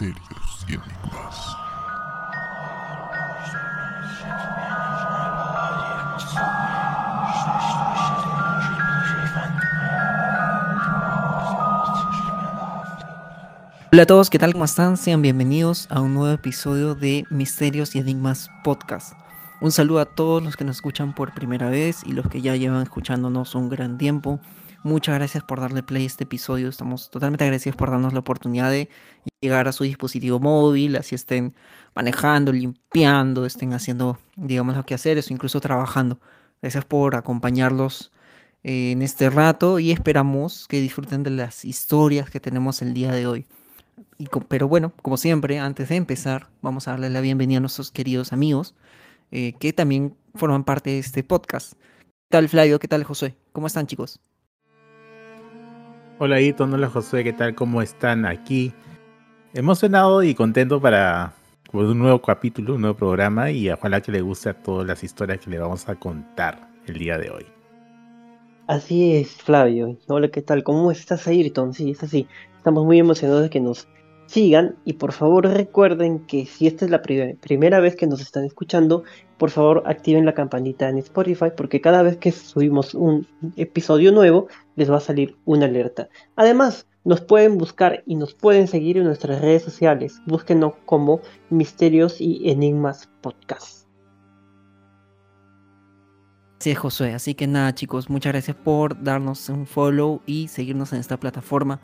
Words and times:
misterios 0.00 0.64
y 0.68 0.74
enigmas. 0.74 1.56
Hola 13.90 14.02
a 14.02 14.06
todos, 14.06 14.30
¿qué 14.30 14.38
tal? 14.38 14.52
¿Cómo 14.52 14.64
están? 14.64 14.96
Sean 14.96 15.22
bienvenidos 15.22 15.88
a 15.90 16.00
un 16.00 16.14
nuevo 16.14 16.32
episodio 16.32 16.94
de 16.94 17.24
Misterios 17.30 17.96
y 17.96 17.98
Enigmas 17.98 18.50
Podcast. 18.62 19.14
Un 19.60 19.72
saludo 19.72 19.98
a 19.98 20.04
todos 20.04 20.42
los 20.42 20.56
que 20.56 20.64
nos 20.64 20.76
escuchan 20.76 21.14
por 21.14 21.34
primera 21.34 21.68
vez 21.70 22.02
y 22.04 22.12
los 22.12 22.28
que 22.28 22.40
ya 22.40 22.54
llevan 22.54 22.82
escuchándonos 22.82 23.56
un 23.56 23.68
gran 23.68 23.98
tiempo. 23.98 24.38
Muchas 24.84 25.16
gracias 25.16 25.44
por 25.44 25.60
darle 25.60 25.82
play 25.82 26.04
a 26.04 26.06
este 26.06 26.24
episodio. 26.24 26.68
Estamos 26.68 27.10
totalmente 27.10 27.44
agradecidos 27.44 27.76
por 27.76 27.90
darnos 27.90 28.12
la 28.12 28.20
oportunidad 28.20 28.70
de 28.70 28.88
llegar 29.40 29.68
a 29.68 29.72
su 29.72 29.84
dispositivo 29.84 30.38
móvil, 30.40 30.96
así 30.96 31.14
estén 31.14 31.54
manejando, 31.94 32.52
limpiando, 32.52 33.44
estén 33.44 33.72
haciendo, 33.72 34.18
digamos, 34.36 34.76
lo 34.76 34.86
que 34.86 34.94
hacer, 34.94 35.18
o 35.18 35.20
incluso 35.30 35.60
trabajando. 35.60 36.20
Gracias 36.62 36.84
por 36.84 37.16
acompañarlos 37.16 38.12
eh, 38.62 38.92
en 38.92 39.02
este 39.02 39.30
rato 39.30 39.78
y 39.78 39.90
esperamos 39.90 40.66
que 40.68 40.80
disfruten 40.80 41.22
de 41.22 41.30
las 41.30 41.64
historias 41.64 42.30
que 42.30 42.40
tenemos 42.40 42.82
el 42.82 42.94
día 42.94 43.12
de 43.12 43.26
hoy 43.26 43.46
pero 44.48 44.68
bueno, 44.68 44.92
como 45.02 45.16
siempre, 45.16 45.58
antes 45.58 45.88
de 45.88 45.96
empezar, 45.96 46.48
vamos 46.62 46.88
a 46.88 46.92
darle 46.92 47.10
la 47.10 47.20
bienvenida 47.20 47.58
a 47.58 47.60
nuestros 47.60 47.90
queridos 47.90 48.32
amigos 48.32 48.74
eh, 49.30 49.54
que 49.58 49.72
también 49.72 50.16
forman 50.34 50.64
parte 50.64 50.90
de 50.90 50.98
este 50.98 51.22
podcast. 51.22 51.74
¿Qué 51.74 52.30
tal 52.30 52.48
Flavio? 52.48 52.78
¿Qué 52.78 52.88
tal 52.88 53.04
José? 53.04 53.36
¿Cómo 53.52 53.66
están 53.66 53.86
chicos? 53.86 54.20
Hola 56.20 56.40
Ito, 56.40 56.64
hola 56.64 56.88
José, 56.88 57.22
¿qué 57.22 57.32
tal? 57.32 57.54
¿Cómo 57.54 57.80
están 57.80 58.26
aquí? 58.26 58.72
Emocionado 59.54 60.24
y 60.24 60.34
contento 60.34 60.80
para 60.80 61.32
un 61.72 61.96
nuevo 61.96 62.20
capítulo, 62.20 62.74
un 62.74 62.80
nuevo 62.80 62.96
programa 62.96 63.52
y 63.52 63.70
ojalá 63.70 64.00
que 64.00 64.10
le 64.10 64.20
guste 64.20 64.48
a 64.48 64.54
todas 64.54 64.84
las 64.84 65.04
historias 65.04 65.38
que 65.38 65.48
le 65.48 65.60
vamos 65.60 65.88
a 65.88 65.94
contar 65.94 66.70
el 66.88 66.98
día 66.98 67.18
de 67.18 67.30
hoy. 67.30 67.46
Así 68.66 69.14
es, 69.14 69.30
Flavio. 69.30 69.96
Hola, 70.08 70.26
¿qué 70.26 70.42
tal? 70.42 70.64
¿Cómo 70.64 70.90
estás, 70.90 71.28
Ayrton? 71.28 71.72
Sí, 71.72 71.92
es 71.92 72.02
así. 72.02 72.26
Estamos 72.56 72.84
muy 72.84 72.98
emocionados 72.98 73.44
de 73.44 73.50
que 73.50 73.60
nos 73.60 73.86
sigan 74.28 74.76
y 74.84 74.94
por 74.94 75.12
favor 75.12 75.46
recuerden 75.46 76.20
que 76.26 76.46
si 76.46 76.66
esta 76.66 76.84
es 76.84 76.90
la 76.90 77.02
primera 77.02 77.80
vez 77.80 77.96
que 77.96 78.06
nos 78.06 78.20
están 78.20 78.44
escuchando, 78.44 79.02
por 79.38 79.50
favor 79.50 79.82
activen 79.86 80.26
la 80.26 80.34
campanita 80.34 80.88
en 80.88 80.98
Spotify 80.98 81.46
porque 81.56 81.80
cada 81.80 82.02
vez 82.02 82.18
que 82.18 82.30
subimos 82.30 82.94
un 82.94 83.26
episodio 83.56 84.12
nuevo 84.12 84.48
les 84.76 84.90
va 84.90 84.98
a 84.98 85.00
salir 85.00 85.36
una 85.46 85.64
alerta. 85.64 86.08
Además, 86.36 86.86
nos 87.04 87.22
pueden 87.22 87.56
buscar 87.56 88.02
y 88.06 88.16
nos 88.16 88.34
pueden 88.34 88.68
seguir 88.68 88.98
en 88.98 89.04
nuestras 89.04 89.40
redes 89.40 89.62
sociales. 89.62 90.20
Búsquenos 90.26 90.74
como 90.84 91.20
Misterios 91.48 92.20
y 92.20 92.50
Enigmas 92.50 93.08
Podcast. 93.22 93.88
Sí, 96.58 96.74
Josué. 96.74 97.14
Así 97.14 97.34
que 97.34 97.46
nada, 97.46 97.74
chicos, 97.74 98.10
muchas 98.10 98.32
gracias 98.32 98.56
por 98.56 99.02
darnos 99.02 99.48
un 99.48 99.64
follow 99.66 100.20
y 100.26 100.48
seguirnos 100.48 100.92
en 100.92 100.98
esta 100.98 101.16
plataforma. 101.16 101.80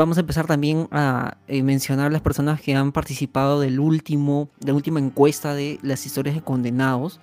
Vamos 0.00 0.16
a 0.16 0.20
empezar 0.20 0.46
también 0.46 0.88
a 0.92 1.36
eh, 1.46 1.62
mencionar 1.62 2.10
las 2.10 2.22
personas 2.22 2.62
que 2.62 2.74
han 2.74 2.90
participado 2.90 3.60
del 3.60 3.78
último, 3.78 4.48
de 4.58 4.68
la 4.68 4.74
última 4.74 4.98
encuesta 4.98 5.52
de 5.52 5.78
las 5.82 6.06
historias 6.06 6.34
de 6.34 6.40
condenados. 6.40 7.20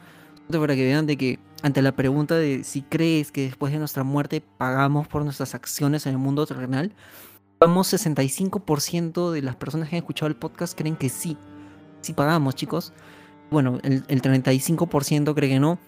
Para 0.47 0.75
que 0.75 0.85
vean 0.85 1.07
de 1.07 1.17
que 1.17 1.39
ante 1.63 1.81
la 1.81 1.93
pregunta 1.93 2.35
de 2.35 2.63
si 2.63 2.83
crees 2.83 3.31
que 3.31 3.41
después 3.41 3.73
de 3.73 3.79
nuestra 3.79 4.03
muerte 4.03 4.43
pagamos 4.59 5.07
por 5.07 5.23
nuestras 5.23 5.55
acciones 5.55 6.05
en 6.05 6.11
el 6.11 6.17
mundo 6.19 6.45
terrenal, 6.45 6.93
vamos 7.59 7.91
65% 7.91 9.31
de 9.31 9.41
las 9.41 9.55
personas 9.55 9.89
que 9.89 9.95
han 9.95 10.03
escuchado 10.03 10.27
el 10.27 10.35
podcast 10.35 10.77
creen 10.77 10.97
que 10.97 11.09
sí. 11.09 11.35
Sí 12.01 12.13
pagamos, 12.13 12.53
chicos. 12.53 12.93
Bueno, 13.49 13.79
el, 13.81 14.03
el 14.07 14.21
35% 14.21 15.33
cree 15.33 15.49
que 15.49 15.59
no 15.59 15.79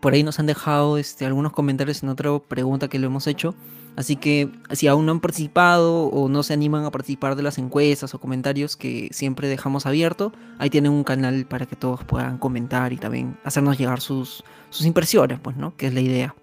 por 0.00 0.12
ahí 0.12 0.22
nos 0.22 0.38
han 0.38 0.46
dejado 0.46 0.98
este, 0.98 1.26
algunos 1.26 1.52
comentarios 1.52 2.02
en 2.02 2.08
otra 2.08 2.38
pregunta 2.38 2.88
que 2.88 2.98
le 2.98 3.06
hemos 3.06 3.26
hecho. 3.26 3.54
Así 3.98 4.14
que 4.14 4.48
si 4.70 4.86
aún 4.86 5.06
no 5.06 5.10
han 5.10 5.18
participado 5.18 6.04
o 6.04 6.28
no 6.28 6.44
se 6.44 6.52
animan 6.52 6.84
a 6.84 6.92
participar 6.92 7.34
de 7.34 7.42
las 7.42 7.58
encuestas 7.58 8.14
o 8.14 8.20
comentarios 8.20 8.76
que 8.76 9.08
siempre 9.10 9.48
dejamos 9.48 9.86
abierto, 9.86 10.32
ahí 10.58 10.70
tienen 10.70 10.92
un 10.92 11.02
canal 11.02 11.46
para 11.46 11.66
que 11.66 11.74
todos 11.74 12.04
puedan 12.04 12.38
comentar 12.38 12.92
y 12.92 12.96
también 12.96 13.36
hacernos 13.42 13.76
llegar 13.76 14.00
sus, 14.00 14.44
sus 14.70 14.86
impresiones, 14.86 15.40
pues, 15.40 15.56
¿no? 15.56 15.76
Que 15.76 15.88
es 15.88 15.94
la 15.94 16.00
idea. 16.00 16.36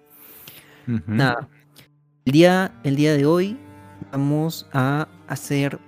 Nada. 1.06 1.48
El 2.26 2.32
día, 2.34 2.78
el 2.84 2.94
día 2.94 3.14
de 3.14 3.24
hoy 3.24 3.56
vamos 4.12 4.68
a 4.74 5.08
hacer 5.26 5.78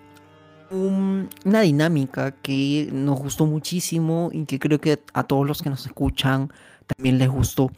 una 0.71 1.61
dinámica 1.61 2.31
que 2.31 2.89
nos 2.95 3.19
gustó 3.19 3.45
muchísimo 3.45 4.31
y 4.33 4.47
que 4.47 4.59
creo 4.59 4.81
que 4.81 5.03
a 5.13 5.23
todos 5.23 5.47
los 5.47 5.61
que 5.61 5.69
nos 5.69 5.85
escuchan 5.85 6.51
también 6.87 7.19
les 7.19 7.29
gustó. 7.29 7.71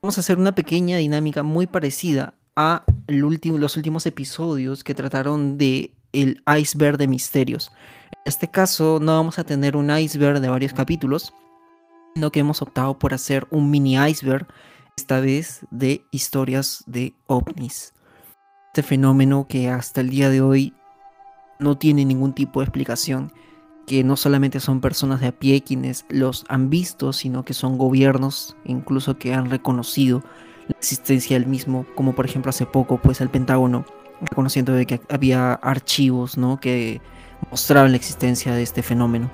Vamos 0.00 0.16
a 0.16 0.22
hacer 0.22 0.38
una 0.38 0.54
pequeña 0.54 0.96
dinámica 0.96 1.42
muy 1.42 1.66
parecida 1.66 2.32
a 2.56 2.84
los 3.06 3.76
últimos 3.76 4.06
episodios 4.06 4.82
que 4.82 4.94
trataron 4.94 5.58
de 5.58 5.92
el 6.12 6.42
iceberg 6.58 6.96
de 6.96 7.06
misterios. 7.06 7.70
En 8.12 8.22
este 8.24 8.48
caso 8.48 8.98
no 9.00 9.12
vamos 9.12 9.38
a 9.38 9.44
tener 9.44 9.76
un 9.76 9.90
iceberg 9.90 10.40
de 10.40 10.48
varios 10.48 10.72
capítulos, 10.72 11.34
sino 12.14 12.32
que 12.32 12.40
hemos 12.40 12.62
optado 12.62 12.98
por 12.98 13.12
hacer 13.12 13.46
un 13.50 13.70
mini 13.70 13.96
iceberg, 13.96 14.46
esta 14.96 15.20
vez 15.20 15.66
de 15.70 16.06
historias 16.10 16.82
de 16.86 17.14
ovnis. 17.26 17.92
Este 18.68 18.82
fenómeno 18.82 19.46
que 19.46 19.68
hasta 19.68 20.00
el 20.00 20.08
día 20.08 20.30
de 20.30 20.40
hoy 20.40 20.72
no 21.58 21.76
tiene 21.76 22.04
ningún 22.06 22.32
tipo 22.32 22.60
de 22.60 22.64
explicación 22.64 23.32
que 23.86 24.02
no 24.02 24.16
solamente 24.16 24.58
son 24.58 24.80
personas 24.80 25.20
de 25.20 25.28
a 25.28 25.38
pie 25.38 25.62
quienes 25.62 26.06
los 26.08 26.44
han 26.48 26.70
visto, 26.70 27.12
sino 27.12 27.44
que 27.44 27.54
son 27.54 27.78
gobiernos 27.78 28.56
incluso 28.64 29.16
que 29.16 29.32
han 29.32 29.48
reconocido 29.48 30.22
la 30.68 30.76
existencia 30.78 31.38
del 31.38 31.48
mismo, 31.48 31.86
como 31.94 32.14
por 32.14 32.26
ejemplo 32.26 32.50
hace 32.50 32.66
poco 32.66 32.98
pues 32.98 33.20
el 33.20 33.28
Pentágono 33.28 33.84
reconociendo 34.20 34.72
de 34.72 34.86
que 34.86 35.00
había 35.08 35.54
archivos 35.54 36.36
¿no? 36.36 36.58
que 36.58 37.00
mostraban 37.50 37.90
la 37.90 37.96
existencia 37.96 38.54
de 38.54 38.62
este 38.62 38.82
fenómeno. 38.82 39.30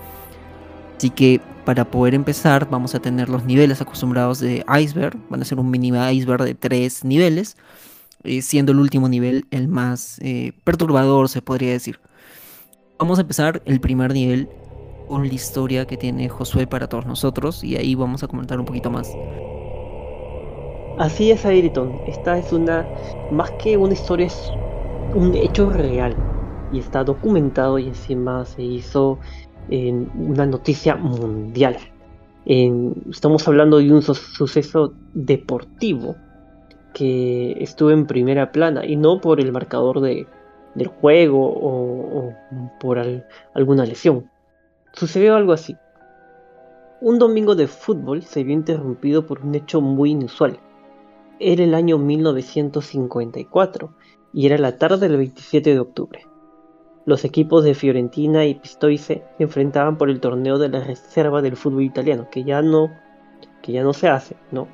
Así 0.97 1.11
que 1.11 1.41
para 1.65 1.91
poder 1.91 2.15
empezar 2.15 2.69
vamos 2.69 2.95
a 2.95 3.01
tener 3.01 3.29
los 3.29 3.45
niveles 3.45 3.81
acostumbrados 3.81 4.41
de 4.41 4.65
iceberg, 4.81 5.19
van 5.29 5.43
a 5.43 5.45
ser 5.45 5.59
un 5.59 5.71
mini 5.71 5.89
iceberg 5.89 6.45
de 6.45 6.55
tres 6.55 7.05
niveles, 7.05 7.57
eh, 8.25 8.43
siendo 8.43 8.73
el 8.73 8.79
último 8.79 9.09
nivel 9.09 9.47
el 9.51 9.69
más 9.69 10.19
eh, 10.21 10.53
perturbador 10.65 11.29
se 11.29 11.43
podría 11.43 11.73
decir. 11.73 12.01
Vamos 12.99 13.19
a 13.19 13.23
empezar 13.23 13.63
el 13.65 13.81
primer 13.81 14.13
nivel 14.13 14.49
con 15.09 15.27
la 15.27 15.35
historia 15.35 15.87
que 15.87 15.97
tiene 15.97 16.29
Josué 16.29 16.67
para 16.67 16.89
todos 16.89 17.05
nosotros 17.07 17.65
y 17.65 17.77
ahí 17.77 17.95
vamos 17.95 18.23
a 18.23 18.29
comentar 18.29 18.61
un 18.61 18.67
poquito 18.67 18.91
más. 18.91 19.09
Así 20.99 21.31
es, 21.31 21.45
Ayrton. 21.45 22.01
Esta 22.07 22.39
es 22.39 22.53
una, 22.53 22.87
más 23.31 23.51
que 23.53 23.77
una 23.77 23.93
historia, 23.93 24.27
es 24.27 24.53
un 25.15 25.35
hecho 25.35 25.71
real 25.71 26.15
y 26.73 26.79
está 26.79 27.05
documentado 27.05 27.79
y 27.79 27.89
encima 27.89 28.45
se 28.45 28.63
hizo 28.63 29.19
en 29.69 30.11
una 30.17 30.47
noticia 30.47 30.97
mundial. 30.97 31.77
estamos 32.45 33.47
hablando 33.47 33.79
de 33.79 33.93
un 33.93 34.03
suceso 34.03 34.95
deportivo 35.15 36.17
que 36.95 37.53
estuvo 37.63 37.91
en 37.91 38.07
primera 38.07 38.53
plana 38.53 38.85
y 38.85 38.97
no 38.97 39.21
por 39.21 39.41
el 39.41 39.53
marcador 39.53 40.01
de 40.01 40.27
del 40.75 40.89
juego 40.89 41.53
o, 41.55 42.33
por 42.81 42.99
alguna 43.55 43.85
lesión. 43.85 44.31
Sucedió 44.93 45.35
algo 45.37 45.53
así. 45.53 45.77
Un 47.01 47.19
domingo 47.19 47.55
de 47.55 47.67
fútbol 47.67 48.23
se 48.23 48.45
vio 48.45 48.55
interrumpido 48.55 49.27
por 49.27 49.41
un 49.41 49.55
hecho 49.55 49.81
muy 49.81 50.11
inusual. 50.11 50.59
Era 51.39 51.65
el 51.65 51.75
año 51.75 51.99
1954 51.99 53.93
y 54.33 54.47
era 54.47 54.59
la 54.59 54.79
tarde 54.79 55.09
del 55.09 55.17
27 55.17 55.73
de 55.73 55.81
octubre. 55.81 56.27
Los 57.05 57.25
equipos 57.25 57.65
de 57.65 57.75
Fiorentina 57.75 58.45
y 58.47 58.55
Pistoiese 58.55 59.25
se 59.37 59.43
enfrentaban 59.43 59.99
por 59.99 60.09
el 60.09 60.21
torneo 60.21 60.59
de 60.59 60.69
la 60.69 60.85
reserva 60.85 61.43
del 61.43 61.57
fútbol 61.57 61.83
italiano, 61.83 62.29
que 62.31 62.45
ya 62.45 62.63
no, 62.63 62.91
que 63.61 63.73
ya 63.73 63.83
no 63.83 63.93
se 63.93 64.09
hace, 64.09 64.37
¿no? 64.53 64.69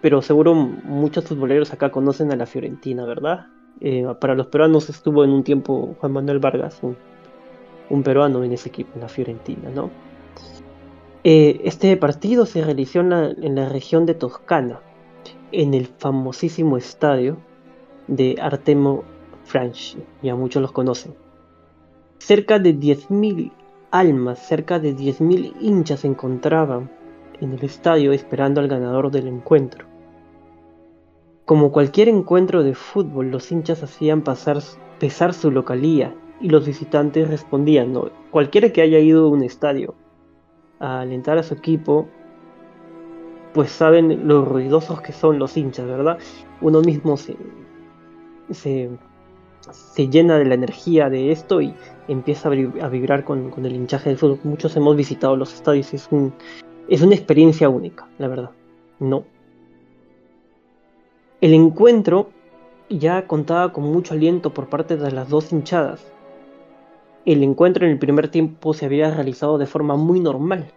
Pero 0.00 0.22
seguro 0.22 0.54
muchos 0.54 1.24
futboleros 1.24 1.72
acá 1.72 1.90
conocen 1.90 2.32
a 2.32 2.36
la 2.36 2.46
Fiorentina, 2.46 3.04
¿verdad? 3.04 3.46
Eh, 3.80 4.06
para 4.20 4.34
los 4.34 4.46
peruanos 4.46 4.88
estuvo 4.88 5.22
en 5.22 5.30
un 5.30 5.44
tiempo 5.44 5.96
Juan 6.00 6.12
Manuel 6.12 6.38
Vargas, 6.38 6.80
un, 6.82 8.02
peruano 8.02 8.42
en 8.42 8.52
ese 8.52 8.68
equipo, 8.68 8.92
en 8.94 9.02
la 9.02 9.08
Fiorentina, 9.08 9.70
¿no? 9.70 9.90
Eh, 11.24 11.60
este 11.64 11.96
partido 11.96 12.46
se 12.46 12.62
realizó 12.62 13.00
en 13.00 13.54
la, 13.54 13.68
región 13.68 14.06
de 14.06 14.14
Toscana, 14.14 14.80
en 15.52 15.74
el 15.74 15.86
famosísimo 15.86 16.76
estadio 16.76 17.38
de 18.06 18.36
Artemo 18.40 19.04
Franchi, 19.44 19.98
ya 20.22 20.34
muchos 20.34 20.62
los 20.62 20.72
conocen. 20.72 21.14
Cerca 22.18 22.58
de 22.58 22.74
10.000 22.74 23.52
almas, 23.90 24.46
cerca 24.46 24.78
de 24.78 24.94
10.000 24.94 25.54
hinchas 25.60 26.00
se 26.00 26.08
encontraban 26.08 26.90
en 27.40 27.52
el 27.52 27.64
estadio 27.64 28.12
esperando 28.12 28.60
al 28.60 28.68
ganador 28.68 29.10
del 29.10 29.28
encuentro. 29.28 29.86
Como 31.44 31.72
cualquier 31.72 32.08
encuentro 32.08 32.62
de 32.62 32.74
fútbol, 32.74 33.30
los 33.30 33.50
hinchas 33.50 33.82
hacían 33.82 34.22
pesar 34.22 35.32
su 35.32 35.50
localía 35.50 36.14
y 36.40 36.50
los 36.50 36.66
visitantes 36.66 37.28
respondían, 37.28 37.92
¿no? 37.92 38.10
Cualquiera 38.30 38.70
que 38.70 38.82
haya 38.82 38.98
ido 38.98 39.26
a 39.26 39.30
un 39.30 39.42
estadio 39.42 39.94
a 40.78 41.00
alentar 41.00 41.38
a 41.38 41.42
su 41.42 41.54
equipo, 41.54 42.08
pues 43.52 43.70
saben 43.70 44.26
lo 44.28 44.44
ruidosos 44.44 45.00
que 45.00 45.12
son 45.12 45.38
los 45.38 45.56
hinchas, 45.56 45.86
¿verdad? 45.86 46.18
Uno 46.60 46.80
mismo 46.82 47.16
se, 47.16 47.36
se, 48.50 50.08
llena 50.08 50.38
de 50.38 50.44
la 50.44 50.54
energía 50.54 51.08
de 51.08 51.32
esto 51.32 51.60
y 51.60 51.74
empieza 52.08 52.48
a 52.48 52.88
vibrar 52.88 53.24
con, 53.24 53.52
el 53.64 53.74
hinchaje 53.74 54.10
del 54.10 54.18
fútbol. 54.18 54.40
Muchos 54.44 54.76
hemos 54.76 54.96
visitado 54.96 55.36
los 55.36 55.54
estadios, 55.54 55.92
es, 55.94 56.08
un, 56.10 56.32
es 56.88 57.02
una 57.02 57.14
experiencia 57.14 57.68
única, 57.68 58.06
la 58.18 58.28
verdad. 58.28 58.50
No. 58.98 59.24
El 61.40 61.54
encuentro 61.54 62.30
ya 62.90 63.26
contaba 63.26 63.72
con 63.72 63.84
mucho 63.84 64.14
aliento 64.14 64.52
por 64.52 64.68
parte 64.68 64.96
de 64.96 65.12
las 65.12 65.28
dos 65.28 65.52
hinchadas. 65.52 66.04
El 67.24 67.42
encuentro 67.42 67.84
en 67.84 67.92
el 67.92 67.98
primer 67.98 68.28
tiempo 68.28 68.72
se 68.72 68.86
había 68.86 69.10
realizado 69.10 69.58
de 69.58 69.66
forma 69.66 69.96
muy 69.96 70.18
normal. 70.18 70.72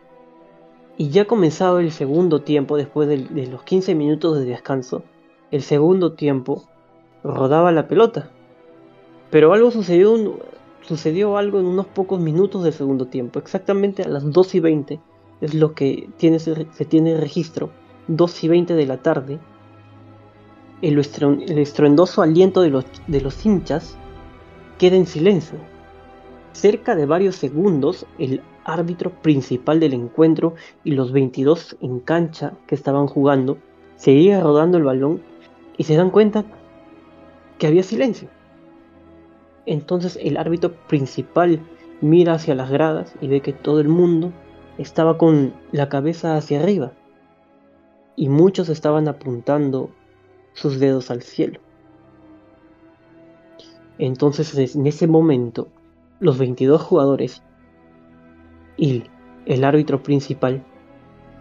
Y 1.02 1.10
ya 1.10 1.26
comenzado 1.26 1.80
el 1.80 1.92
segundo 1.92 2.44
tiempo, 2.44 2.78
después 2.78 3.10
de, 3.10 3.48
los 3.48 3.64
15 3.64 3.96
minutos 3.96 4.38
de 4.38 4.46
descanso, 4.46 5.02
el 5.50 5.64
segundo 5.64 6.14
tiempo 6.14 6.66
rodaba 7.24 7.72
la 7.72 7.88
pelota. 7.88 8.30
Pero 9.32 9.52
algo 9.52 9.72
sucedió, 9.72 10.38
sucedió 10.82 11.38
algo 11.38 11.60
en 11.60 11.66
unos 11.66 11.88
pocos 11.88 12.20
minutos 12.20 12.64
del 12.64 12.74
segundo 12.74 13.08
tiempo, 13.08 13.40
exactamente 13.40 14.04
a 14.04 14.10
las 14.10 14.32
2 14.32 14.54
y 14.54 14.60
20 14.60 15.00
es 15.42 15.56
lo 15.56 15.74
que 15.74 16.08
tiene, 16.18 16.38
se 16.38 16.86
tiene 16.88 17.18
registro, 17.18 17.72
2 18.08 18.44
y 18.44 18.48
20 18.50 18.76
de 18.76 18.86
la 18.86 18.98
tarde, 18.98 19.40
el, 20.84 21.00
estruendoso 21.00 22.22
aliento 22.22 22.62
de 22.62 22.70
los, 22.70 22.86
de 23.08 23.22
los 23.22 23.44
hinchas 23.44 23.98
queda 24.78 24.98
en 24.98 25.08
silencio. 25.08 25.58
Cerca 26.52 26.96
de 26.96 27.08
varios 27.08 27.38
segundos, 27.38 28.06
el 28.20 28.44
árbitro 28.64 29.12
principal 29.22 29.80
del 29.80 29.94
encuentro 29.94 30.56
y 30.84 30.92
los 30.92 31.12
22 31.12 31.78
en 31.82 32.00
cancha 32.00 32.54
que 32.68 32.76
estaban 32.76 33.08
jugando 33.08 33.58
seguían 33.96 34.42
rodando 34.42 34.78
el 34.78 34.84
balón 34.84 35.22
y 35.78 35.84
se 35.84 35.96
dan 35.96 36.10
cuenta 36.10 36.46
que 37.58 37.68
había 37.68 37.84
silencio. 37.84 38.30
Entonces 39.66 40.18
el 40.22 40.38
árbitro 40.38 40.74
principal 40.88 41.60
mira 42.02 42.34
hacia 42.34 42.56
las 42.56 42.72
gradas 42.72 43.14
y 43.22 43.28
ve 43.28 43.42
que 43.42 43.54
todo 43.54 43.80
el 43.80 43.88
mundo 43.88 44.32
estaba 44.78 45.18
con 45.18 45.54
la 45.72 45.90
cabeza 45.90 46.36
hacia 46.36 46.62
arriba 46.62 46.94
y 48.16 48.30
muchos 48.30 48.70
estaban 48.70 49.08
apuntando 49.08 49.92
sus 50.54 50.80
dedos 50.80 51.12
al 51.12 51.22
cielo. 51.22 51.60
Entonces 54.00 54.76
en 54.76 54.88
ese 54.88 55.08
momento 55.08 55.68
los 56.20 56.38
22 56.40 56.82
jugadores 56.82 57.44
y 58.82 59.04
el 59.46 59.64
árbitro 59.64 60.02
principal 60.02 60.64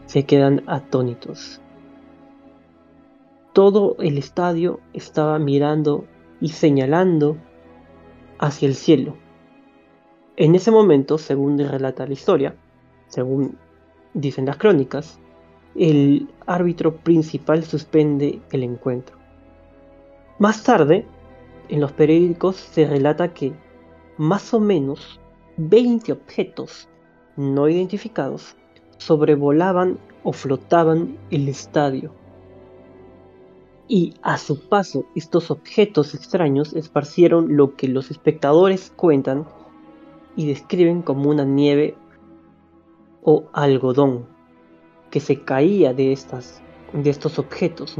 se 0.04 0.26
quedan 0.26 0.62
atónitos. 0.66 1.62
Todo 3.54 3.96
el 3.98 4.18
estadio 4.18 4.80
estaba 4.92 5.38
mirando 5.38 6.04
y 6.42 6.50
señalando 6.50 7.38
hacia 8.38 8.68
el 8.68 8.74
cielo. 8.74 9.16
En 10.36 10.54
ese 10.54 10.70
momento, 10.70 11.16
según 11.16 11.58
relata 11.58 12.06
la 12.06 12.12
historia, 12.12 12.56
según 13.08 13.56
dicen 14.12 14.44
las 14.44 14.58
crónicas, 14.58 15.18
el 15.74 16.28
árbitro 16.46 16.96
principal 16.96 17.64
suspende 17.64 18.42
el 18.52 18.64
encuentro. 18.64 19.16
Más 20.38 20.62
tarde, 20.62 21.06
en 21.70 21.80
los 21.80 21.92
periódicos 21.92 22.56
se 22.56 22.86
relata 22.86 23.32
que 23.32 23.54
más 24.18 24.52
o 24.52 24.60
menos 24.60 25.18
20 25.56 26.12
objetos 26.12 26.89
no 27.40 27.68
identificados 27.68 28.54
sobrevolaban 28.98 29.98
o 30.22 30.32
flotaban 30.32 31.16
el 31.30 31.48
estadio. 31.48 32.12
Y 33.88 34.14
a 34.22 34.38
su 34.38 34.68
paso, 34.68 35.06
estos 35.16 35.50
objetos 35.50 36.14
extraños 36.14 36.74
esparcieron 36.74 37.56
lo 37.56 37.74
que 37.74 37.88
los 37.88 38.10
espectadores 38.10 38.92
cuentan 38.94 39.46
y 40.36 40.46
describen 40.46 41.02
como 41.02 41.30
una 41.30 41.44
nieve 41.44 41.96
o 43.22 43.46
algodón 43.52 44.26
que 45.10 45.18
se 45.18 45.42
caía 45.42 45.92
de, 45.92 46.12
estas, 46.12 46.62
de 46.92 47.10
estos 47.10 47.38
objetos, 47.38 47.96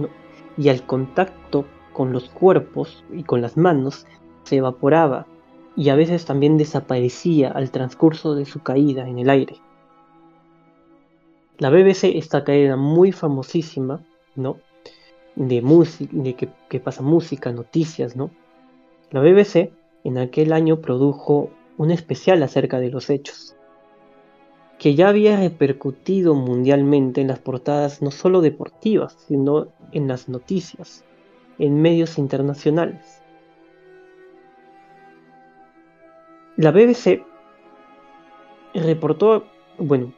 y 0.56 0.68
al 0.68 0.86
contacto 0.86 1.64
con 1.92 2.12
los 2.12 2.28
cuerpos 2.28 3.04
y 3.12 3.24
con 3.24 3.40
las 3.40 3.56
manos 3.56 4.06
se 4.44 4.56
evaporaba 4.56 5.26
y 5.76 5.88
a 5.88 5.94
veces 5.94 6.24
también 6.24 6.58
desaparecía 6.58 7.50
al 7.50 7.70
transcurso 7.70 8.34
de 8.34 8.44
su 8.44 8.60
caída 8.62 9.08
en 9.08 9.18
el 9.18 9.30
aire. 9.30 9.56
La 11.58 11.70
BBC, 11.70 12.16
esta 12.16 12.44
cadena 12.44 12.76
muy 12.76 13.12
famosísima, 13.12 14.02
¿no? 14.34 14.58
De 15.36 15.62
música, 15.62 16.10
de 16.12 16.34
que, 16.34 16.48
que, 16.68 16.80
pasa 16.80 17.02
música, 17.02 17.52
noticias, 17.52 18.16
¿no? 18.16 18.30
La 19.10 19.20
BBC 19.20 19.72
en 20.04 20.18
aquel 20.18 20.52
año 20.52 20.80
produjo 20.80 21.50
un 21.76 21.90
especial 21.90 22.42
acerca 22.42 22.80
de 22.80 22.90
los 22.90 23.10
hechos 23.10 23.54
que 24.80 24.94
ya 24.94 25.10
había 25.10 25.36
repercutido 25.36 26.34
mundialmente 26.34 27.20
en 27.20 27.28
las 27.28 27.38
portadas 27.38 28.00
no 28.00 28.10
solo 28.10 28.40
deportivas, 28.40 29.14
sino 29.28 29.68
en 29.92 30.08
las 30.08 30.30
noticias, 30.30 31.04
en 31.58 31.82
medios 31.82 32.16
internacionales. 32.16 33.19
La 36.60 36.72
BBC 36.72 37.24
reportó, 38.74 39.46
bueno, 39.78 40.12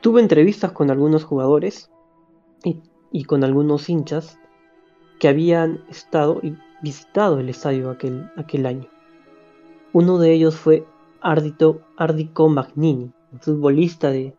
tuvo 0.00 0.18
entrevistas 0.18 0.72
con 0.72 0.90
algunos 0.90 1.22
jugadores 1.22 1.88
y, 3.12 3.22
con 3.22 3.44
algunos 3.44 3.88
hinchas 3.88 4.40
que 5.20 5.28
habían 5.28 5.84
estado 5.88 6.40
y 6.42 6.56
visitado 6.82 7.38
el 7.38 7.48
estadio 7.48 7.90
aquel, 7.90 8.28
aquel 8.36 8.66
año. 8.66 8.88
Uno 9.92 10.18
de 10.18 10.32
ellos 10.32 10.56
fue 10.56 10.84
Ardito, 11.20 11.82
Ardico 11.96 12.48
Magnini, 12.48 13.12
un 13.30 13.40
futbolista, 13.40 14.10
de, 14.10 14.34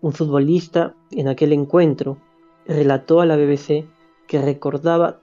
un 0.00 0.12
futbolista 0.12 0.94
en 1.10 1.26
aquel 1.26 1.52
encuentro 1.52 2.18
relató 2.68 3.20
a 3.20 3.26
la 3.26 3.36
BBC 3.36 3.88
que 4.28 4.40
recordaba 4.40 5.18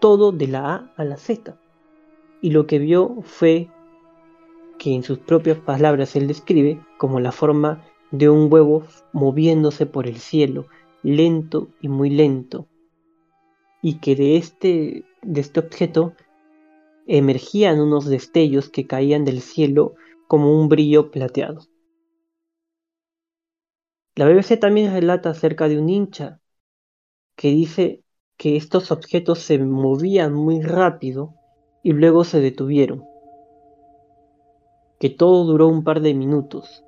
todo 0.00 0.32
de 0.32 0.46
la 0.46 0.76
A 0.76 0.92
a 0.96 1.04
la 1.04 1.18
Z. 1.18 1.58
Y 2.40 2.52
lo 2.52 2.66
que 2.66 2.78
vio 2.78 3.16
fue 3.20 3.68
que 4.82 4.96
en 4.96 5.04
sus 5.04 5.20
propias 5.20 5.58
palabras 5.58 6.16
él 6.16 6.26
describe 6.26 6.84
como 6.98 7.20
la 7.20 7.30
forma 7.30 7.86
de 8.10 8.28
un 8.28 8.52
huevo 8.52 8.82
moviéndose 9.12 9.86
por 9.86 10.08
el 10.08 10.16
cielo, 10.16 10.66
lento 11.04 11.68
y 11.80 11.86
muy 11.86 12.10
lento. 12.10 12.66
Y 13.80 14.00
que 14.00 14.16
de 14.16 14.36
este, 14.36 15.04
de 15.22 15.40
este 15.40 15.60
objeto 15.60 16.14
emergían 17.06 17.78
unos 17.78 18.06
destellos 18.06 18.70
que 18.70 18.88
caían 18.88 19.24
del 19.24 19.40
cielo 19.40 19.94
como 20.26 20.60
un 20.60 20.68
brillo 20.68 21.12
plateado. 21.12 21.60
La 24.16 24.26
BBC 24.26 24.58
también 24.58 24.92
relata 24.92 25.30
acerca 25.30 25.68
de 25.68 25.78
un 25.78 25.88
hincha 25.90 26.40
que 27.36 27.50
dice 27.50 28.02
que 28.36 28.56
estos 28.56 28.90
objetos 28.90 29.38
se 29.38 29.60
movían 29.60 30.34
muy 30.34 30.60
rápido 30.60 31.36
y 31.84 31.92
luego 31.92 32.24
se 32.24 32.40
detuvieron, 32.40 33.11
que 35.02 35.10
todo 35.10 35.44
duró 35.44 35.66
un 35.66 35.82
par 35.82 36.00
de 36.00 36.14
minutos. 36.14 36.84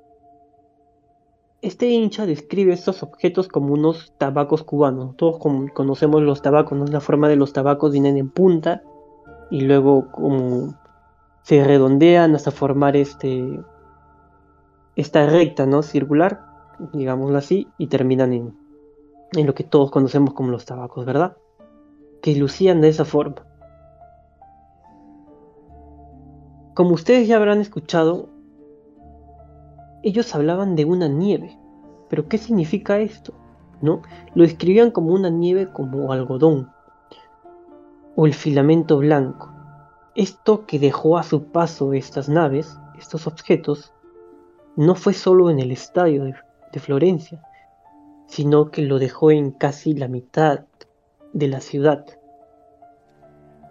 Este 1.61 1.89
hincha 1.89 2.25
describe 2.25 2.71
estos 2.71 3.03
objetos 3.03 3.49
como 3.49 3.73
unos 3.73 4.13
tabacos 4.17 4.63
cubanos. 4.63 5.17
Todos 5.17 5.37
conocemos 5.73 6.21
los 6.21 6.41
tabacos, 6.41 6.77
¿no? 6.77 6.85
la 6.85 7.01
forma 7.01 7.27
de 7.27 7.35
los 7.35 7.51
tabacos 7.51 7.91
vienen 7.91 8.15
en 8.15 8.29
punta 8.29 8.83
y 9.51 9.65
luego 9.65 10.13
como 10.13 10.79
se 11.43 11.61
redondean 11.65 12.35
hasta 12.35 12.51
formar 12.51 12.95
este 12.95 13.59
esta 14.95 15.25
recta, 15.25 15.65
¿no? 15.65 15.83
circular 15.83 16.39
digámoslo 16.93 17.37
así, 17.37 17.67
y 17.77 17.87
terminan 17.87 18.31
en, 18.31 18.57
en 19.33 19.45
lo 19.45 19.53
que 19.53 19.65
todos 19.65 19.91
conocemos 19.91 20.33
como 20.33 20.51
los 20.51 20.63
tabacos, 20.63 21.05
¿verdad? 21.05 21.35
Que 22.21 22.33
lucían 22.37 22.79
de 22.79 22.87
esa 22.87 23.03
forma. 23.03 23.44
Como 26.75 26.93
ustedes 26.93 27.25
ya 27.25 27.37
habrán 27.37 27.61
escuchado, 27.61 28.27
ellos 30.03 30.35
hablaban 30.35 30.75
de 30.75 30.83
una 30.83 31.07
nieve. 31.07 31.57
Pero 32.09 32.27
¿qué 32.27 32.37
significa 32.37 32.99
esto? 32.99 33.33
¿No? 33.81 34.01
Lo 34.33 34.43
describían 34.43 34.91
como 34.91 35.13
una 35.13 35.29
nieve 35.29 35.71
como 35.71 36.11
algodón 36.11 36.69
o 38.17 38.25
el 38.25 38.33
filamento 38.33 38.97
blanco. 38.97 39.53
Esto 40.15 40.65
que 40.65 40.77
dejó 40.77 41.17
a 41.17 41.23
su 41.23 41.45
paso 41.45 41.93
estas 41.93 42.27
naves, 42.27 42.77
estos 42.99 43.25
objetos, 43.25 43.93
no 44.75 44.95
fue 44.95 45.13
solo 45.13 45.49
en 45.49 45.59
el 45.59 45.71
estadio 45.71 46.25
de, 46.25 46.35
Florencia, 46.77 47.41
sino 48.27 48.69
que 48.69 48.81
lo 48.81 48.99
dejó 48.99 49.31
en 49.31 49.51
casi 49.51 49.93
la 49.93 50.09
mitad 50.09 50.65
de 51.31 51.47
la 51.47 51.61
ciudad. 51.61 52.05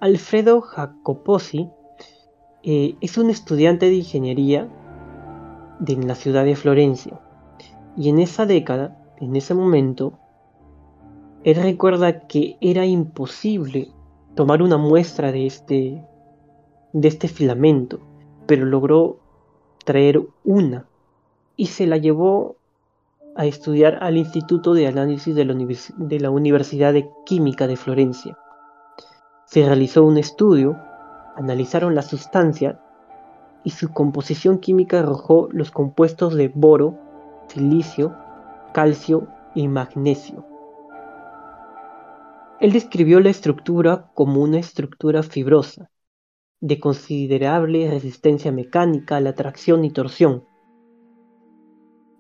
Alfredo 0.01 0.63
Jacoposi 0.63 1.69
eh, 2.65 2.97
es 3.01 3.19
un 3.19 3.31
estudiante 3.31 3.87
de 3.87 3.97
ingeniería 3.97 4.69
de 5.79 5.97
la 5.97 6.15
ciudad 6.15 6.45
de 6.45 6.57
Florencia. 6.57 7.21
Y 7.97 8.09
en 8.09 8.19
esa 8.19 8.47
década, 8.47 8.99
en 9.19 9.37
ese 9.37 9.55
momento, 9.55 10.19
él 11.45 11.57
recuerda 11.57 12.27
que 12.27 12.57
era 12.61 12.87
imposible 12.87 13.93
tomar 14.35 14.63
una 14.63 14.79
muestra 14.79 15.31
de 15.31 15.47
este, 15.47 16.05
de 16.93 17.09
este 17.09 17.29
filamento, 17.29 18.01
pero 18.47 18.65
logró 18.65 19.19
traer 19.85 20.23
una 20.43 20.87
y 21.57 21.67
se 21.67 21.87
la 21.87 21.99
llevó 21.99 22.57
a 23.37 23.47
estudiar 23.47 23.99
al 24.03 24.17
Instituto 24.17 24.75
de 24.75 24.87
Análisis 24.87 25.35
de 25.35 25.45
la, 26.21 26.31
Universidad 26.31 26.93
de 26.93 27.11
Química 27.27 27.67
de 27.67 27.77
Florencia. 27.77 28.39
Se 29.47 29.65
realizó 29.65 30.05
un 30.05 30.19
estudio, 30.19 30.77
analizaron 31.37 31.95
la 31.95 32.03
sustancia 32.03 32.81
y 33.65 33.71
su 33.71 33.93
composición 33.93 34.59
química 34.59 35.01
arrojó 35.01 35.49
los 35.51 35.71
compuestos 35.71 36.35
de 36.35 36.49
boro, 36.49 36.99
silicio, 37.49 38.15
calcio 38.73 39.27
y 39.55 39.69
magnesio. 39.69 40.45
Él 42.61 42.73
describió 42.73 43.21
la 43.21 43.31
estructura 43.31 44.11
como 44.15 44.43
una 44.43 44.59
estructura 44.59 45.23
fibrosa, 45.23 45.91
de 46.61 46.81
considerable 46.81 47.91
resistencia 47.91 48.53
mecánica 48.53 49.17
a 49.17 49.21
la 49.21 49.35
tracción 49.35 49.85
y 49.85 49.91
torsión. 49.91 50.45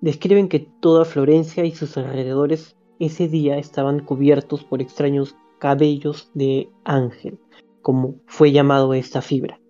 Describen 0.00 0.48
que 0.48 0.60
toda 0.80 1.04
Florencia 1.04 1.64
y 1.64 1.70
sus 1.70 1.96
alrededores 1.96 2.76
ese 2.98 3.28
día 3.28 3.56
estaban 3.56 4.00
cubiertos 4.00 4.64
por 4.64 4.82
extraños 4.82 5.34
cabellos 5.58 6.30
de 6.34 6.68
ángel, 6.84 7.38
como 7.84 8.14
fue 8.24 8.50
llamado 8.50 8.94
esta 8.94 9.20
fibra. 9.20 9.60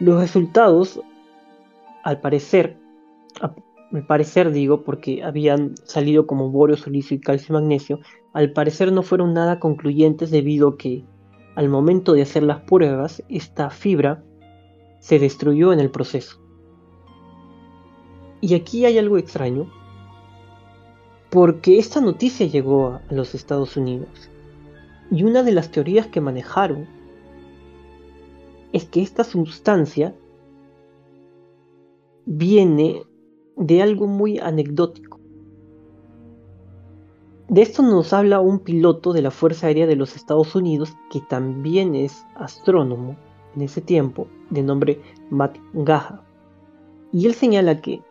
Los 0.00 0.20
resultados, 0.20 1.00
al 2.02 2.20
parecer, 2.20 2.76
al 3.40 4.06
parecer 4.08 4.50
digo, 4.50 4.82
porque 4.82 5.22
habían 5.22 5.76
salido 5.84 6.26
como 6.26 6.50
borio, 6.50 6.76
silicio 6.76 7.16
y 7.16 7.20
calcio 7.20 7.52
y 7.52 7.60
magnesio, 7.60 8.00
al 8.32 8.52
parecer 8.52 8.92
no 8.92 9.02
fueron 9.04 9.34
nada 9.34 9.60
concluyentes 9.60 10.32
debido 10.32 10.70
a 10.70 10.76
que 10.76 11.04
al 11.54 11.68
momento 11.68 12.12
de 12.12 12.22
hacer 12.22 12.42
las 12.42 12.62
pruebas 12.62 13.22
esta 13.28 13.70
fibra 13.70 14.24
se 14.98 15.20
destruyó 15.20 15.72
en 15.72 15.78
el 15.78 15.92
proceso. 15.92 16.40
Y 18.40 18.54
aquí 18.54 18.84
hay 18.84 18.98
algo 18.98 19.16
extraño, 19.16 19.70
porque 21.30 21.78
esta 21.78 22.00
noticia 22.00 22.46
llegó 22.46 22.94
a 22.94 23.02
los 23.10 23.36
Estados 23.36 23.76
Unidos. 23.76 24.29
Y 25.10 25.24
una 25.24 25.42
de 25.42 25.52
las 25.52 25.70
teorías 25.70 26.06
que 26.06 26.20
manejaron 26.20 26.86
es 28.72 28.84
que 28.84 29.02
esta 29.02 29.24
sustancia 29.24 30.14
viene 32.26 33.02
de 33.56 33.82
algo 33.82 34.06
muy 34.06 34.38
anecdótico. 34.38 35.18
De 37.48 37.62
esto 37.62 37.82
nos 37.82 38.12
habla 38.12 38.38
un 38.38 38.60
piloto 38.60 39.12
de 39.12 39.22
la 39.22 39.32
Fuerza 39.32 39.66
Aérea 39.66 39.88
de 39.88 39.96
los 39.96 40.14
Estados 40.14 40.54
Unidos 40.54 40.94
que 41.10 41.20
también 41.20 41.96
es 41.96 42.24
astrónomo 42.36 43.16
en 43.56 43.62
ese 43.62 43.80
tiempo, 43.80 44.28
de 44.50 44.62
nombre 44.62 45.00
Matt 45.30 45.58
Gaha. 45.72 46.22
Y 47.12 47.26
él 47.26 47.34
señala 47.34 47.80
que 47.80 48.02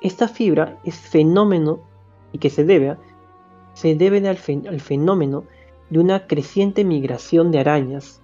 esta 0.00 0.28
fibra 0.28 0.80
es 0.84 0.96
fenómeno 0.96 1.80
y 2.32 2.38
que 2.38 2.48
se 2.48 2.64
debe, 2.64 2.96
se 3.74 3.94
debe 3.94 4.26
al, 4.26 4.38
al 4.66 4.80
fenómeno 4.80 5.44
de 5.92 5.98
una 5.98 6.26
creciente 6.26 6.84
migración 6.84 7.50
de 7.50 7.58
arañas 7.58 8.22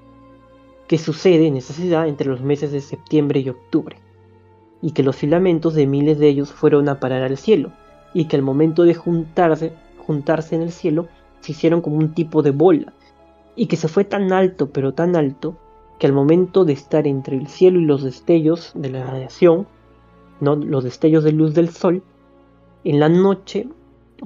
que 0.87 0.97
sucede 0.97 1.47
en 1.47 1.59
esa 1.59 1.75
ciudad 1.75 2.09
entre 2.09 2.27
los 2.27 2.41
meses 2.41 2.73
de 2.73 2.81
septiembre 2.81 3.41
y 3.41 3.51
octubre, 3.51 3.99
y 4.81 4.93
que 4.93 5.03
los 5.03 5.17
filamentos 5.17 5.75
de 5.75 5.87
miles 5.87 6.19
de 6.19 6.29
ellos 6.29 6.51
fueron 6.51 6.89
a 6.89 6.99
parar 6.99 7.23
al 7.23 7.37
cielo, 7.37 7.71
y 8.15 8.25
que 8.25 8.37
al 8.37 8.43
momento 8.43 8.85
de 8.85 8.95
juntarse 8.95 9.75
juntarse 9.99 10.55
en 10.57 10.63
el 10.63 10.73
cielo, 10.73 11.09
se 11.41 11.53
hicieron 11.53 11.83
como 11.83 11.99
un 11.99 12.15
tipo 12.15 12.41
de 12.41 12.53
bola, 12.53 12.95
y 13.55 13.67
que 13.67 13.77
se 13.77 13.89
fue 13.89 14.05
tan 14.05 14.33
alto, 14.33 14.71
pero 14.71 14.95
tan 14.95 15.15
alto, 15.15 15.59
que 15.99 16.07
al 16.07 16.15
momento 16.15 16.65
de 16.65 16.73
estar 16.73 17.07
entre 17.07 17.37
el 17.37 17.49
cielo 17.49 17.81
y 17.81 17.85
los 17.85 18.03
destellos 18.03 18.73
de 18.75 18.89
la 18.89 19.05
radiación, 19.05 19.67
¿no? 20.41 20.57
los 20.57 20.85
destellos 20.85 21.23
de 21.23 21.33
luz 21.33 21.53
del 21.53 21.69
sol, 21.69 22.03
en 22.85 22.99
la 22.99 23.11
noche, 23.11 23.69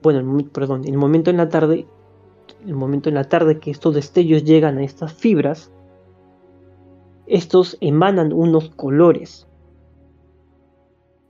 bueno, 0.01 0.45
perdón, 0.53 0.83
en 0.85 0.95
el 0.95 0.99
momento 0.99 1.31
en 1.31 1.39
la 1.39 1.49
tarde, 1.49 1.89
el 2.67 2.75
momento 2.75 3.09
en 3.09 3.17
la 3.17 3.25
tarde 3.25 3.59
que 3.59 3.71
estos 3.71 3.95
destellos 3.95 4.45
llegan 4.45 4.79
a 4.79 4.85
estas 4.85 5.13
fibras, 5.13 5.71
estos 7.27 7.77
emanan 7.81 8.33
unos 8.33 8.71
colores 8.71 9.47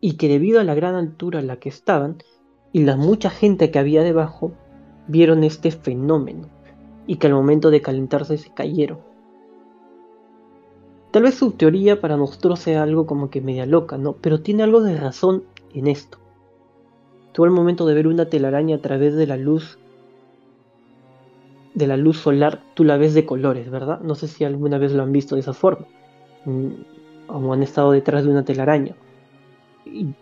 y 0.01 0.15
que 0.15 0.29
debido 0.29 0.61
a 0.61 0.65
la 0.65 0.75
gran 0.75 0.95
altura 0.95 1.39
a 1.39 1.43
la 1.43 1.57
que 1.57 1.69
estaban, 1.69 2.19
y 2.73 2.85
la 2.85 2.97
mucha 2.97 3.31
gente 3.31 3.71
que 3.71 3.79
había 3.79 4.03
debajo 4.03 4.53
vieron 5.07 5.45
este 5.45 5.71
fenómeno 5.71 6.49
y 7.07 7.17
que 7.17 7.27
al 7.27 7.35
momento 7.35 7.71
de 7.71 7.83
calentarse 7.83 8.39
se 8.39 8.53
cayeron. 8.53 8.99
Tal 11.13 11.25
vez 11.25 11.35
su 11.35 11.53
teoría 11.53 12.01
para 12.01 12.17
nosotros 12.17 12.61
sea 12.61 12.83
algo 12.83 13.07
como 13.07 13.29
que 13.29 13.43
media 13.43 13.67
loca, 13.67 13.99
¿no? 13.99 14.15
Pero 14.15 14.41
tiene 14.41 14.63
algo 14.63 14.83
de 14.83 14.97
razón 14.97 15.45
en 15.75 15.87
esto. 15.87 16.19
Tú 17.33 17.45
al 17.45 17.51
momento 17.51 17.87
de 17.87 17.95
ver 17.95 18.07
una 18.07 18.31
telaraña 18.31 18.77
a 18.77 18.81
través 18.81 19.15
de 19.15 19.27
la 19.27 19.37
luz 19.37 19.79
de 21.75 21.87
la 21.87 21.97
luz 21.97 22.19
solar, 22.19 22.63
tú 22.75 22.85
la 22.85 22.97
ves 22.97 23.15
de 23.15 23.25
colores, 23.25 23.71
¿verdad? 23.71 24.01
No 24.01 24.15
sé 24.15 24.29
si 24.29 24.45
alguna 24.45 24.79
vez 24.79 24.93
lo 24.93 25.03
han 25.03 25.13
visto 25.13 25.35
de 25.35 25.41
esa 25.41 25.53
forma. 25.53 25.87
Mm, 26.45 26.69
o 27.29 27.53
han 27.53 27.63
estado 27.63 27.93
detrás 27.93 28.25
de 28.25 28.31
una 28.31 28.45
telaraña 28.45 28.95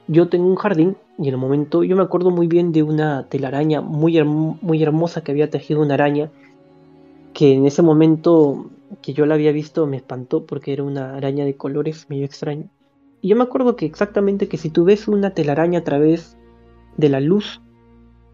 yo 0.09 0.29
tengo 0.29 0.47
un 0.47 0.57
jardín 0.57 0.97
y 1.19 1.29
en 1.29 1.35
el 1.35 1.41
momento 1.41 1.85
yo 1.85 1.97
me 1.97 2.03
acuerdo 2.03 2.31
muy 2.31 2.47
bien 2.47 2.73
de 2.73 2.83
una 2.83 3.27
telaraña 3.29 3.81
muy, 3.81 4.23
muy 4.25 4.83
hermosa 4.83 5.23
que 5.23 5.33
había 5.33 5.51
tejido 5.51 5.81
una 5.83 5.95
araña 5.95 6.31
que 7.33 7.55
en 7.55 7.67
ese 7.67 7.83
momento 7.83 8.71
que 9.03 9.13
yo 9.13 9.27
la 9.27 9.35
había 9.35 9.53
visto 9.53 9.87
me 9.87 9.97
espantó 9.97 10.47
porque 10.47 10.73
era 10.73 10.83
una 10.83 11.17
araña 11.17 11.45
de 11.45 11.57
colores 11.57 12.07
medio 12.09 12.25
extraño. 12.25 12.69
Y 13.21 13.29
yo 13.29 13.37
me 13.37 13.43
acuerdo 13.43 13.77
que 13.77 13.87
exactamente 13.87 14.49
que 14.49 14.57
si 14.57 14.71
tú 14.71 14.85
ves 14.85 15.07
una 15.07 15.31
telaraña 15.31 15.81
a 15.81 15.85
través 15.85 16.37
de 16.97 17.09
la 17.09 17.21
luz, 17.21 17.61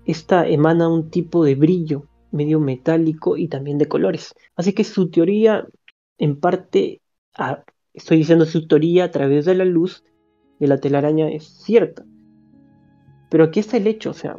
esta 0.06 0.46
emana 0.46 0.88
un 0.88 1.10
tipo 1.10 1.44
de 1.44 1.56
brillo 1.56 2.04
medio 2.36 2.60
metálico 2.60 3.36
y 3.36 3.48
también 3.48 3.78
de 3.78 3.88
colores. 3.88 4.34
Así 4.54 4.72
que 4.72 4.84
su 4.84 5.10
teoría, 5.10 5.66
en 6.18 6.38
parte, 6.38 7.00
estoy 7.94 8.18
diciendo 8.18 8.44
su 8.46 8.66
teoría 8.68 9.04
a 9.04 9.10
través 9.10 9.44
de 9.44 9.54
la 9.54 9.64
luz, 9.64 10.04
de 10.60 10.68
la 10.68 10.78
telaraña 10.78 11.28
es 11.28 11.44
cierta. 11.44 12.04
Pero 13.30 13.44
aquí 13.44 13.60
está 13.60 13.76
el 13.76 13.86
hecho, 13.86 14.10
o 14.10 14.14
sea, 14.14 14.36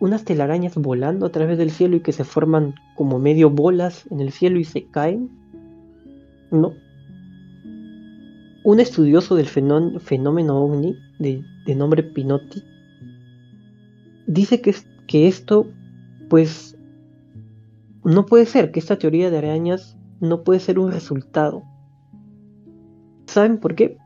unas 0.00 0.24
telarañas 0.24 0.76
volando 0.76 1.26
a 1.26 1.32
través 1.32 1.58
del 1.58 1.70
cielo 1.70 1.96
y 1.96 2.00
que 2.00 2.12
se 2.12 2.24
forman 2.24 2.74
como 2.96 3.18
medio 3.18 3.50
bolas 3.50 4.06
en 4.10 4.20
el 4.20 4.32
cielo 4.32 4.58
y 4.58 4.64
se 4.64 4.86
caen. 4.86 5.30
No. 6.50 6.74
Un 8.64 8.80
estudioso 8.80 9.36
del 9.36 9.46
fenómeno 9.46 10.58
ovni 10.58 10.96
de, 11.18 11.74
nombre 11.74 12.02
Pinotti 12.02 12.62
dice 14.26 14.60
que, 14.60 14.74
que 15.06 15.28
esto, 15.28 15.66
pues, 16.28 16.76
no 18.04 18.24
puede 18.26 18.46
ser, 18.46 18.70
que 18.70 18.80
esta 18.80 18.98
teoría 18.98 19.30
de 19.30 19.38
arañas 19.38 19.96
no 20.20 20.42
puede 20.42 20.60
ser 20.60 20.78
un 20.78 20.90
resultado. 20.90 21.64
¿Saben 23.26 23.58
por 23.58 23.74
qué? 23.74 23.98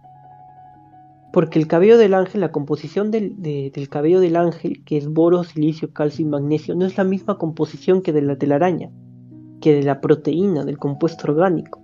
Porque 1.32 1.58
el 1.58 1.66
cabello 1.66 1.96
del 1.96 2.14
ángel, 2.14 2.40
la 2.40 2.52
composición 2.52 3.10
del, 3.10 3.72
cabello 3.90 4.20
del 4.20 4.36
ángel, 4.36 4.84
que 4.84 4.96
es 4.96 5.08
boro, 5.08 5.44
silicio, 5.44 5.92
calcio 5.92 6.26
y 6.26 6.28
magnesio, 6.28 6.74
no 6.74 6.86
es 6.86 6.96
la 6.96 7.04
misma 7.04 7.38
composición 7.38 8.02
que 8.02 8.12
de 8.12 8.22
la 8.22 8.36
telaraña, 8.36 8.90
que 9.60 9.74
de 9.74 9.82
la 9.82 10.00
proteína, 10.00 10.64
del 10.64 10.78
compuesto 10.78 11.30
orgánico. 11.32 11.80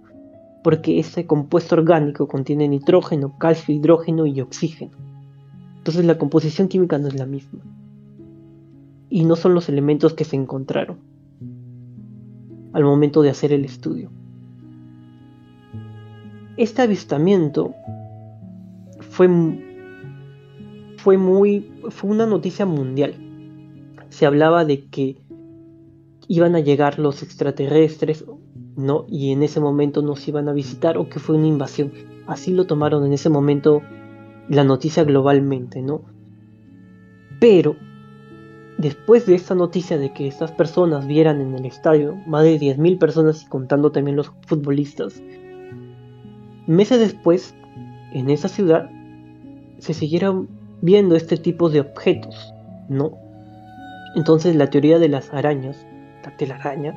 Porque 0.63 0.99
ese 0.99 1.27
compuesto 1.27 1.75
orgánico 1.77 2.29
contiene 2.29 2.69
nitrógeno, 2.69 3.39
calcio, 3.39 3.75
hidrógeno 3.75 4.27
y 4.27 4.41
oxígeno. 4.41 4.97
Entonces 5.79 6.05
la 6.05 6.19
composición 6.19 6.69
química 6.69 6.99
no 6.99 7.09
es 7.09 7.15
la 7.15 7.27
misma. 7.27 7.61
Y 9.09 9.25
no 9.25 9.35
son 9.37 9.55
los 9.55 9.69
elementos 9.69 10.15
que 10.15 10.25
se 10.25 10.37
encontraron 10.37 11.10
al 12.73 12.85
momento 12.85 13.23
de 13.23 13.31
hacer 13.31 13.53
el 13.53 13.65
estudio. 13.65 14.11
Este 16.57 16.83
avistamiento 16.83 17.75
fue, 19.01 19.29
fue 20.97 21.17
muy, 21.17 21.73
fue 21.89 22.11
una 22.11 22.27
noticia 22.27 22.67
mundial. 22.67 23.15
Se 24.09 24.27
hablaba 24.27 24.65
de 24.65 24.87
que 24.87 25.17
iban 26.29 26.55
a 26.55 26.61
llegar 26.61 26.99
los 26.99 27.23
extraterrestres, 27.23 28.25
¿no? 28.77 29.05
Y 29.09 29.33
en 29.33 29.43
ese 29.43 29.61
momento 29.61 30.03
nos 30.03 30.27
iban 30.29 30.49
a 30.49 30.53
visitar 30.53 30.97
o 30.99 31.09
que 31.09 31.19
fue 31.19 31.37
una 31.37 31.49
invasión. 31.49 31.93
Así 32.27 32.53
lo 32.53 32.67
tomaron 32.67 33.05
en 33.05 33.13
ese 33.13 33.31
momento 33.31 33.83
la 34.49 34.65
noticia 34.65 35.05
globalmente, 35.05 35.83
¿no? 35.83 36.03
Pero 37.41 37.77
después 38.81 39.27
de 39.27 39.35
esta 39.35 39.55
noticia 39.55 39.99
de 39.99 40.13
que 40.13 40.27
estas 40.27 40.53
personas 40.53 41.07
vieran 41.07 41.41
en 41.41 41.55
el 41.55 41.67
estadio, 41.67 42.17
más 42.27 42.45
de 42.45 42.59
10.000 42.59 42.99
personas 42.99 43.43
y 43.43 43.47
contando 43.47 43.93
también 43.93 44.17
los 44.17 44.33
futbolistas, 44.47 45.23
meses 46.67 46.99
después, 46.99 47.55
en 48.13 48.31
esa 48.31 48.49
ciudad, 48.49 48.91
se 49.79 49.93
siguieron 49.93 50.49
viendo 50.81 51.15
este 51.15 51.37
tipo 51.37 51.69
de 51.69 51.81
objetos, 51.81 52.55
¿no? 52.89 53.13
Entonces 54.17 54.57
la 54.57 54.71
teoría 54.71 54.99
de 54.99 55.09
las 55.09 55.33
arañas, 55.33 55.87
la 56.25 56.37
telaraña, 56.37 56.95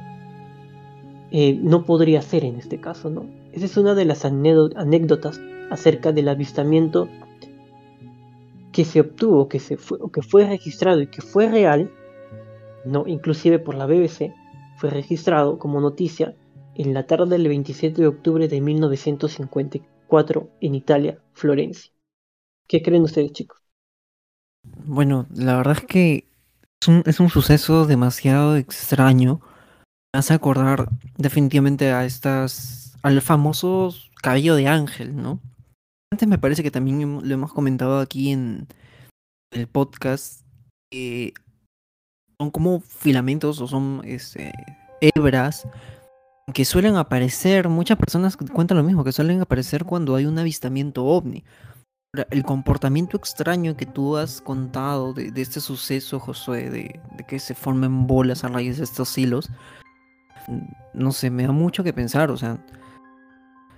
eh, 1.31 1.59
no 1.61 1.83
podría 1.83 2.21
ser 2.21 2.45
en 2.45 2.55
este 2.55 2.79
caso, 2.79 3.09
¿no? 3.09 3.25
Esa 3.51 3.65
es 3.65 3.75
una 3.75 3.93
de 3.93 4.05
las 4.05 4.23
anécdotas 4.23 5.41
acerca 5.69 6.11
del 6.13 6.29
avistamiento 6.29 7.09
que 8.73 8.83
se 8.83 8.99
obtuvo, 8.99 9.47
que, 9.47 9.59
se 9.59 9.77
fue, 9.77 9.99
que 10.11 10.21
fue 10.21 10.45
registrado 10.47 10.99
y 10.99 11.07
que 11.07 11.21
fue 11.21 11.47
real, 11.47 11.91
no, 12.85 13.05
inclusive 13.07 13.59
por 13.59 13.75
la 13.75 13.85
BBC, 13.85 14.33
fue 14.77 14.89
registrado 14.89 15.59
como 15.59 15.79
noticia 15.79 16.35
en 16.75 16.93
la 16.93 17.05
tarde 17.05 17.27
del 17.29 17.47
27 17.47 18.01
de 18.01 18.07
octubre 18.07 18.47
de 18.47 18.59
1954 18.59 20.49
en 20.59 20.75
Italia, 20.75 21.19
Florencia. 21.33 21.93
¿Qué 22.67 22.81
creen 22.81 23.03
ustedes, 23.03 23.31
chicos? 23.31 23.59
Bueno, 24.85 25.27
la 25.33 25.57
verdad 25.57 25.77
es 25.77 25.85
que 25.85 26.27
es 26.81 26.87
un, 26.87 27.03
es 27.05 27.19
un 27.19 27.29
suceso 27.29 27.85
demasiado 27.85 28.57
extraño. 28.57 29.39
Me 30.13 30.19
hace 30.19 30.33
acordar 30.33 30.89
definitivamente 31.17 31.91
a 31.91 32.05
estas. 32.05 32.97
al 33.03 33.21
famoso 33.21 33.93
cabello 34.21 34.55
de 34.55 34.67
ángel, 34.67 35.15
¿no? 35.15 35.39
Antes 36.13 36.29
me 36.29 36.37
parece 36.37 36.61
que 36.61 36.69
también 36.69 37.27
lo 37.27 37.33
hemos 37.33 37.51
comentado 37.51 37.97
aquí 37.97 38.29
en 38.29 38.67
el 39.49 39.65
podcast. 39.65 40.43
que 40.91 41.33
son 42.39 42.51
como 42.51 42.81
filamentos 42.81 43.59
o 43.59 43.67
son 43.67 44.01
este, 44.05 44.53
hebras 45.01 45.67
que 46.53 46.65
suelen 46.65 46.97
aparecer. 46.97 47.67
Muchas 47.67 47.97
personas 47.97 48.37
cuentan 48.37 48.77
lo 48.77 48.83
mismo, 48.83 49.03
que 49.03 49.11
suelen 49.11 49.41
aparecer 49.41 49.85
cuando 49.85 50.13
hay 50.13 50.27
un 50.27 50.37
avistamiento 50.37 51.03
ovni. 51.03 51.43
El 52.29 52.43
comportamiento 52.43 53.17
extraño 53.17 53.75
que 53.75 53.87
tú 53.87 54.15
has 54.15 54.39
contado 54.39 55.13
de, 55.13 55.33
este 55.35 55.61
suceso, 55.61 56.19
Josué, 56.19 56.69
de, 56.69 57.01
de, 57.17 57.23
que 57.23 57.39
se 57.39 57.55
formen 57.55 58.05
bolas 58.05 58.43
a 58.43 58.49
raíz 58.49 58.77
de 58.77 58.83
estos 58.83 59.17
hilos, 59.17 59.49
no 60.93 61.11
sé, 61.11 61.31
me 61.31 61.47
da 61.47 61.53
mucho 61.53 61.83
que 61.83 61.91
pensar, 61.91 62.29
o 62.29 62.37
sea, 62.37 62.63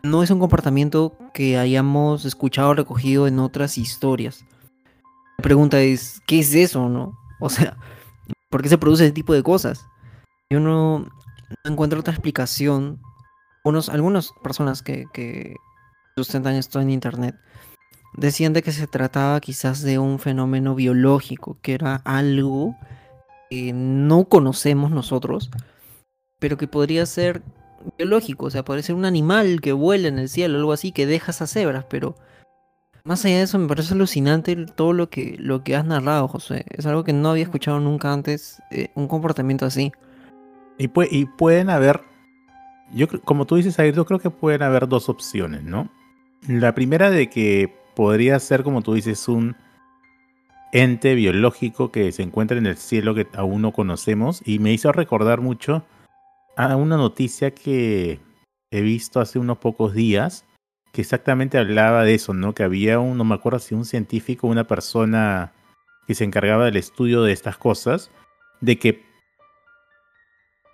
no 0.05 0.23
es 0.23 0.31
un 0.31 0.39
comportamiento 0.39 1.17
que 1.33 1.57
hayamos 1.57 2.25
escuchado 2.25 2.69
o 2.69 2.73
recogido 2.73 3.27
en 3.27 3.39
otras 3.39 3.77
historias. 3.77 4.45
La 5.37 5.43
pregunta 5.43 5.81
es, 5.81 6.21
¿qué 6.27 6.39
es 6.39 6.53
eso, 6.53 6.87
no? 6.87 7.17
O 7.41 7.49
sea, 7.49 7.77
¿por 8.49 8.61
qué 8.61 8.69
se 8.69 8.77
produce 8.77 9.03
ese 9.03 9.13
tipo 9.13 9.33
de 9.33 9.43
cosas? 9.43 9.85
Yo 10.49 10.59
no, 10.59 11.05
encuentro 11.65 11.99
otra 11.99 12.13
explicación. 12.13 13.01
Algunas 13.63 14.31
personas 14.43 14.81
que, 14.81 15.05
que 15.11 15.55
sustentan 16.15 16.55
esto 16.55 16.79
en 16.79 16.91
internet 16.91 17.35
decían 18.15 18.53
de 18.53 18.61
que 18.61 18.71
se 18.71 18.87
trataba 18.87 19.39
quizás 19.41 19.81
de 19.81 19.99
un 19.99 20.19
fenómeno 20.19 20.75
biológico, 20.75 21.57
que 21.61 21.73
era 21.73 21.95
algo 22.05 22.75
que 23.49 23.73
no 23.73 24.25
conocemos 24.25 24.91
nosotros, 24.91 25.49
pero 26.39 26.57
que 26.57 26.67
podría 26.67 27.05
ser 27.05 27.41
biológico, 27.97 28.45
o 28.45 28.49
sea, 28.49 28.63
puede 28.63 28.83
ser 28.83 28.95
un 28.95 29.05
animal 29.05 29.61
que 29.61 29.73
vuela 29.73 30.07
en 30.07 30.19
el 30.19 30.29
cielo, 30.29 30.57
algo 30.57 30.73
así, 30.73 30.91
que 30.91 31.05
deja 31.05 31.31
esas 31.31 31.51
cebras, 31.51 31.85
pero 31.89 32.15
más 33.03 33.23
allá 33.23 33.37
de 33.37 33.43
eso 33.43 33.59
me 33.59 33.67
parece 33.67 33.93
alucinante 33.93 34.55
todo 34.65 34.91
lo 34.91 35.09
que, 35.09 35.35
lo 35.39 35.63
que 35.63 35.75
has 35.75 35.85
narrado, 35.85 36.27
José. 36.27 36.65
Es 36.69 36.85
algo 36.85 37.03
que 37.03 37.13
no 37.13 37.29
había 37.29 37.43
escuchado 37.43 37.79
nunca 37.79 38.11
antes, 38.11 38.61
eh, 38.71 38.89
un 38.95 39.07
comportamiento 39.07 39.65
así. 39.65 39.91
Y, 40.77 40.89
y 41.11 41.25
pueden 41.25 41.69
haber, 41.69 42.01
yo 42.91 43.07
como 43.23 43.45
tú 43.45 43.57
dices, 43.57 43.77
yo 43.93 44.05
creo 44.05 44.19
que 44.19 44.31
pueden 44.31 44.63
haber 44.63 44.87
dos 44.87 45.07
opciones, 45.07 45.63
¿no? 45.63 45.89
La 46.47 46.73
primera 46.73 47.09
de 47.09 47.29
que 47.29 47.73
podría 47.95 48.39
ser, 48.39 48.63
como 48.63 48.81
tú 48.81 48.93
dices, 48.95 49.27
un 49.27 49.55
ente 50.71 51.15
biológico 51.15 51.91
que 51.91 52.11
se 52.11 52.23
encuentra 52.23 52.57
en 52.57 52.65
el 52.65 52.75
cielo 52.75 53.15
que 53.15 53.27
aún 53.33 53.61
no 53.61 53.71
conocemos 53.71 54.41
y 54.45 54.59
me 54.59 54.73
hizo 54.73 54.91
recordar 54.91 55.41
mucho 55.41 55.85
una 56.57 56.97
noticia 56.97 57.51
que 57.51 58.19
he 58.71 58.81
visto 58.81 59.19
hace 59.19 59.39
unos 59.39 59.57
pocos 59.57 59.93
días 59.93 60.45
que 60.91 61.01
exactamente 61.01 61.57
hablaba 61.57 62.03
de 62.03 62.13
eso, 62.13 62.33
¿no? 62.33 62.55
Que 62.55 62.63
había 62.63 62.99
un, 62.99 63.17
no 63.17 63.25
me 63.25 63.35
acuerdo 63.35 63.59
si 63.59 63.75
un 63.75 63.83
científico, 63.83 64.47
una 64.47 64.65
persona 64.65 65.51
que 66.07 66.15
se 66.15 66.23
encargaba 66.23 66.65
del 66.65 66.77
estudio 66.77 67.23
de 67.23 67.33
estas 67.33 67.57
cosas, 67.57 68.11
de 68.61 68.79
que 68.79 69.03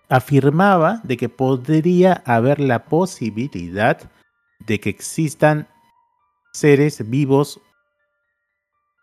afirmaba 0.10 1.02
de 1.04 1.17
que 1.17 1.30
podría 1.30 2.22
haber 2.26 2.60
la 2.60 2.86
posibilidad 2.86 4.12
de 4.60 4.80
que 4.80 4.89
existan 4.89 5.67
seres 6.54 7.10
vivos 7.10 7.60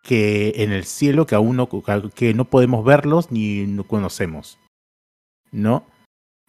que 0.04 0.52
en 0.56 0.70
el 0.70 0.84
cielo 0.84 1.26
que 1.26 1.34
aún 1.34 1.56
no, 1.56 1.68
que 2.14 2.34
no 2.34 2.44
podemos 2.44 2.84
verlos 2.84 3.32
ni 3.32 3.66
no 3.66 3.84
conocemos, 3.84 4.58
¿no? 5.50 5.84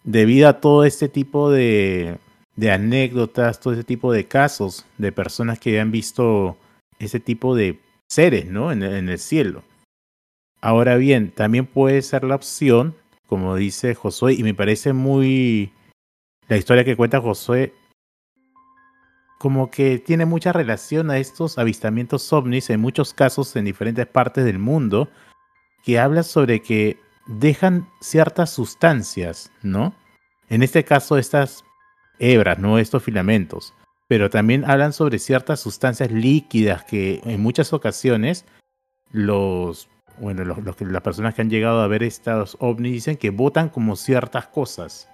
Debido 0.04 0.48
a 0.48 0.60
todo 0.60 0.86
este 0.86 1.10
tipo 1.10 1.52
de, 1.52 2.20
anécdotas, 2.72 3.60
todo 3.60 3.74
ese 3.74 3.84
tipo 3.84 4.12
de 4.12 4.28
casos 4.28 4.86
de 4.98 5.12
personas 5.12 5.60
que 5.60 5.80
han 5.80 5.92
visto 5.92 6.58
ese 7.00 7.20
tipo 7.20 7.56
de 7.56 7.80
seres, 8.08 8.46
¿no? 8.48 8.72
En, 8.72 8.84
en, 8.84 9.10
el 9.10 9.20
cielo. 9.20 9.64
Ahora 10.62 10.96
bien, 10.98 11.32
también 11.32 11.66
puede 11.66 12.02
ser 12.02 12.24
la 12.24 12.36
opción, 12.36 12.96
como 13.28 13.56
dice 13.56 13.96
Josué, 13.96 14.34
y 14.34 14.44
me 14.44 14.54
parece 14.54 14.94
muy... 14.94 15.72
La 16.48 16.58
historia 16.58 16.84
que 16.84 16.96
cuenta 16.96 17.22
Josué, 17.22 17.74
como 19.40 19.72
que 19.72 20.00
tiene 20.00 20.26
mucha 20.26 20.52
relación 20.52 21.10
a 21.10 21.18
estos 21.18 21.58
avistamientos 21.58 22.32
ovnis 22.34 22.70
en 22.70 22.82
muchos 22.82 23.14
casos 23.14 23.56
en 23.56 23.66
diferentes 23.66 24.06
partes 24.06 24.44
del 24.44 24.60
mundo, 24.60 25.10
que 25.86 25.98
habla 25.98 26.24
sobre 26.24 26.62
que 26.62 26.98
dejan 27.30 27.88
ciertas 28.02 28.50
sustancias, 28.50 29.52
¿no? 29.62 29.94
En 30.50 30.64
este 30.64 30.84
caso, 30.84 31.18
estas 31.18 31.64
hebras, 32.18 32.58
¿no? 32.58 32.80
Estos 32.80 33.04
filamentos. 33.04 33.74
Pero 34.08 34.32
también 34.32 34.66
hablan 34.66 34.94
sobre 34.94 35.20
ciertas 35.20 35.60
sustancias 35.60 36.12
líquidas 36.12 36.84
que 36.84 37.22
en 37.24 37.42
muchas 37.42 37.72
ocasiones 37.72 38.46
los, 39.12 39.88
bueno, 40.20 40.44
los, 40.44 40.58
las 40.82 41.02
personas 41.04 41.36
que 41.36 41.44
han 41.44 41.52
llegado 41.52 41.82
a 41.82 41.88
ver 41.88 42.02
estos 42.02 42.58
ovnis 42.60 42.94
dicen 42.94 43.18
que 43.18 43.30
botan 43.30 43.70
como 43.70 43.96
ciertas 43.96 44.48
cosas, 44.48 45.08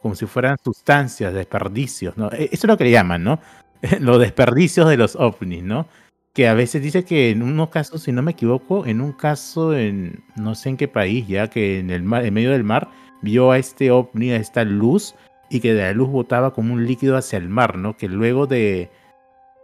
como 0.00 0.14
si 0.14 0.24
fueran 0.24 0.56
sustancias, 0.64 1.34
desperdicios, 1.34 2.16
¿no? 2.16 2.30
E, 2.32 2.44
eso 2.44 2.66
es 2.66 2.68
lo 2.68 2.78
que 2.78 2.84
le 2.84 2.90
llaman, 2.90 3.22
¿no? 3.22 3.38
los 4.00 4.18
desperdicios 4.18 4.88
de 4.88 4.96
los 4.96 5.14
ovnis, 5.16 5.62
¿no? 5.62 5.86
Que 6.32 6.48
a 6.48 6.54
veces 6.54 6.82
dice 6.82 7.04
que 7.04 7.30
en 7.30 7.42
unos 7.42 7.70
casos, 7.70 8.02
si 8.02 8.12
no 8.12 8.22
me 8.22 8.32
equivoco, 8.32 8.86
en 8.86 9.00
un 9.00 9.12
caso 9.12 9.74
en 9.76 10.24
no 10.36 10.54
sé 10.54 10.70
en 10.70 10.76
qué 10.76 10.88
país, 10.88 11.26
ya 11.26 11.48
que 11.48 11.80
en 11.80 11.90
el 11.90 12.02
mar, 12.02 12.24
en 12.24 12.34
medio 12.34 12.52
del 12.52 12.64
mar 12.64 12.88
vio 13.22 13.50
a 13.50 13.58
este 13.58 13.90
ovni, 13.90 14.30
a 14.30 14.36
esta 14.36 14.64
luz 14.64 15.14
y 15.50 15.60
que 15.60 15.74
de 15.74 15.82
la 15.82 15.92
luz 15.92 16.08
botaba 16.08 16.52
como 16.54 16.72
un 16.72 16.86
líquido 16.86 17.16
hacia 17.16 17.36
el 17.38 17.48
mar, 17.48 17.76
¿no? 17.76 17.96
Que 17.96 18.08
luego 18.08 18.46
de 18.46 18.90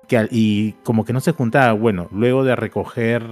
que 0.09 0.29
y 0.31 0.72
como 0.85 1.05
que 1.05 1.12
no 1.12 1.20
se 1.20 1.33
juntaba, 1.33 1.72
bueno, 1.72 2.09
luego 2.12 2.44
de 2.44 2.57
recoger 2.57 3.24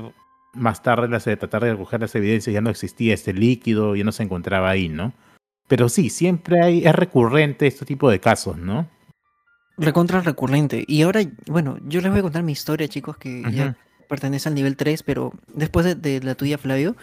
más 0.55 0.83
tarde 0.83 1.09
las 1.09 1.25
de 1.25 1.37
tratar 1.37 1.65
de 1.65 1.73
recoger 1.73 2.01
las 2.01 2.15
evidencias 2.15 2.55
ya 2.55 2.61
no 2.61 2.71
existía 2.71 3.15
este 3.15 3.33
líquido, 3.33 3.97
ya 3.97 4.05
no 4.05 4.13
se 4.13 4.23
encontraba 4.23 4.71
ahí, 4.71 4.89
¿no? 4.89 5.13
Pero 5.69 5.89
sí, 5.89 6.11
siempre 6.11 6.63
hay 6.63 6.87
es 6.87 6.95
recurrente 6.95 7.67
este 7.67 7.85
tipo 7.85 8.11
de 8.11 8.21
casos, 8.21 8.59
¿no? 8.59 8.89
Recontra 9.77 10.21
recurrente. 10.21 10.85
Y 10.87 11.03
ahora, 11.03 11.21
bueno, 11.47 11.79
yo 11.87 12.01
les 12.01 12.11
voy 12.11 12.21
a 12.21 12.23
contar 12.23 12.43
mi 12.43 12.53
historia, 12.53 12.87
chicos, 12.89 13.17
que 13.17 13.43
ya 13.53 13.77
pertenece 14.09 14.49
al 14.49 14.55
nivel 14.55 14.77
3, 14.77 15.03
pero 15.03 15.33
después 15.53 16.01
de, 16.01 16.21
la 16.21 16.35
tuya, 16.35 16.59
Flavio, 16.59 16.97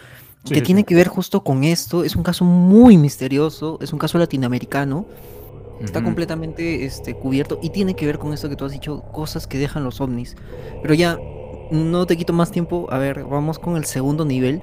que 0.46 0.62
tiene 0.62 0.86
que 0.86 0.96
ver 0.96 1.08
justo 1.08 1.44
con 1.44 1.64
esto. 1.64 2.04
Es 2.04 2.16
un 2.16 2.24
caso 2.24 2.46
muy 2.46 2.98
misterioso, 2.98 3.78
es 3.82 3.92
un 3.94 4.00
caso 4.00 4.18
latinoamericano. 4.18 5.06
Está 5.82 6.04
completamente 6.04 6.86
este, 6.86 7.16
cubierto 7.16 7.60
y 7.62 7.72
tiene 7.72 7.96
que 7.96 8.06
ver 8.06 8.20
con 8.20 8.34
esto 8.34 8.48
que 8.50 8.56
tú 8.56 8.66
has 8.66 8.72
dicho, 8.72 9.02
cosas 9.12 9.48
que 9.48 9.58
dejan 9.58 9.84
los 9.84 10.00
ovnis. 10.00 10.36
Pero 10.84 10.94
ya, 10.94 11.18
no 11.72 12.06
te 12.06 12.18
quito 12.18 12.34
más 12.34 12.52
tiempo. 12.52 12.88
A 12.92 13.00
ver, 13.00 13.24
vamos 13.24 13.58
con 13.58 13.78
el 13.78 13.86
segundo 13.86 14.24
nivel, 14.24 14.62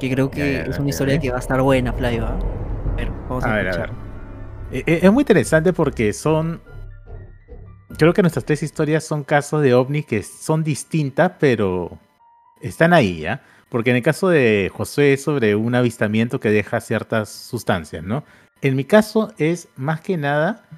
que 0.00 0.10
creo 0.10 0.30
que 0.30 0.62
es 0.62 0.78
una 0.78 0.90
historia 0.90 1.20
que 1.20 1.30
va 1.30 1.36
a 1.36 1.40
estar 1.40 1.62
buena, 1.62 1.92
Flavio. 1.92 2.26
¿ah? 2.26 2.38
A 2.92 2.96
ver, 2.96 3.10
vamos 3.28 3.44
a, 3.44 3.54
ver, 3.54 3.68
a 3.68 3.76
ver. 3.76 3.90
E, 4.72 4.82
e, 4.86 5.06
es 5.06 5.12
muy 5.12 5.22
interesante 5.22 5.72
porque 5.72 6.12
son 6.12 6.60
creo 7.96 8.12
que 8.12 8.22
nuestras 8.22 8.44
tres 8.44 8.62
historias 8.62 9.04
son 9.04 9.24
casos 9.24 9.62
de 9.62 9.74
ovnis 9.74 10.06
que 10.06 10.22
son 10.22 10.64
distintas, 10.64 11.32
pero 11.38 11.98
están 12.60 12.92
ahí, 12.92 13.20
¿ya? 13.20 13.42
Porque 13.68 13.90
en 13.90 13.96
el 13.96 14.02
caso 14.02 14.28
de 14.28 14.70
José 14.72 15.14
es 15.14 15.22
sobre 15.22 15.54
un 15.54 15.74
avistamiento 15.74 16.40
que 16.40 16.50
deja 16.50 16.80
ciertas 16.80 17.28
sustancias, 17.28 18.02
¿no? 18.02 18.24
En 18.62 18.76
mi 18.76 18.84
caso 18.84 19.32
es 19.38 19.68
más 19.76 20.00
que 20.00 20.16
nada 20.16 20.68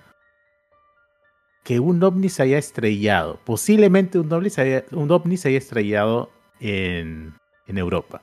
que 1.64 1.80
un 1.80 2.02
ovni 2.02 2.28
se 2.28 2.42
haya 2.42 2.58
estrellado. 2.58 3.40
Posiblemente 3.44 4.18
un 4.18 4.32
ovni 4.32 4.50
se 4.50 4.60
haya, 4.60 4.84
un 4.90 5.10
ovni 5.10 5.36
se 5.36 5.48
haya 5.48 5.58
estrellado 5.58 6.30
en, 6.60 7.34
en 7.66 7.78
Europa. 7.78 8.20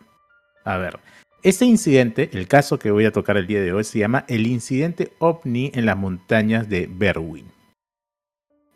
A 0.65 0.78
ver, 0.78 0.99
este 1.41 1.65
incidente, 1.65 2.30
el 2.34 2.47
caso 2.47 2.80
que 2.80 2.91
voy 2.91 3.06
a 3.06 3.12
tocar 3.12 3.38
el 3.38 3.47
día 3.47 3.62
de 3.62 3.73
hoy, 3.73 3.84
se 3.84 3.99
llama 3.99 4.25
el 4.28 4.45
incidente 4.45 5.13
ovni 5.19 5.71
en 5.73 5.86
las 5.86 5.97
montañas 5.97 6.69
de 6.69 6.88
Berwin. 6.91 7.58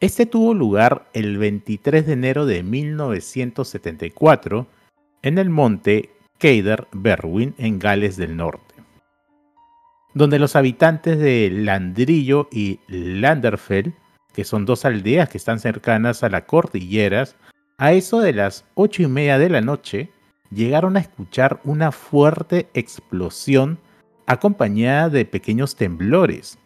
Este 0.03 0.25
tuvo 0.25 0.53
lugar 0.53 1.07
el 1.13 1.37
23 1.37 2.05
de 2.05 2.11
enero 2.11 2.45
de 2.45 2.61
1974 2.61 4.67
en 5.21 5.37
el 5.37 5.49
monte 5.49 6.09
Keider 6.39 6.89
Berwin 6.91 7.55
en 7.57 7.79
Gales 7.79 8.17
del 8.17 8.35
Norte, 8.35 8.75
donde 10.13 10.39
los 10.39 10.57
habitantes 10.57 11.19
de 11.19 11.49
Landrillo 11.49 12.49
y 12.51 12.81
Landerfell, 12.89 13.93
que 14.33 14.43
son 14.43 14.65
dos 14.65 14.83
aldeas 14.83 15.29
que 15.29 15.37
están 15.37 15.61
cercanas 15.61 16.21
a 16.21 16.27
las 16.27 16.43
cordilleras, 16.43 17.37
a 17.77 17.93
eso 17.93 18.19
de 18.19 18.33
las 18.33 18.65
ocho 18.73 19.03
y 19.03 19.07
media 19.07 19.37
de 19.37 19.47
la 19.47 19.61
noche, 19.61 20.09
llegaron 20.51 20.97
a 20.97 20.99
escuchar 20.99 21.61
una 21.63 21.93
fuerte 21.93 22.67
explosión 22.73 23.79
acompañada 24.27 25.07
de 25.07 25.23
pequeños 25.23 25.77
temblores. 25.77 26.59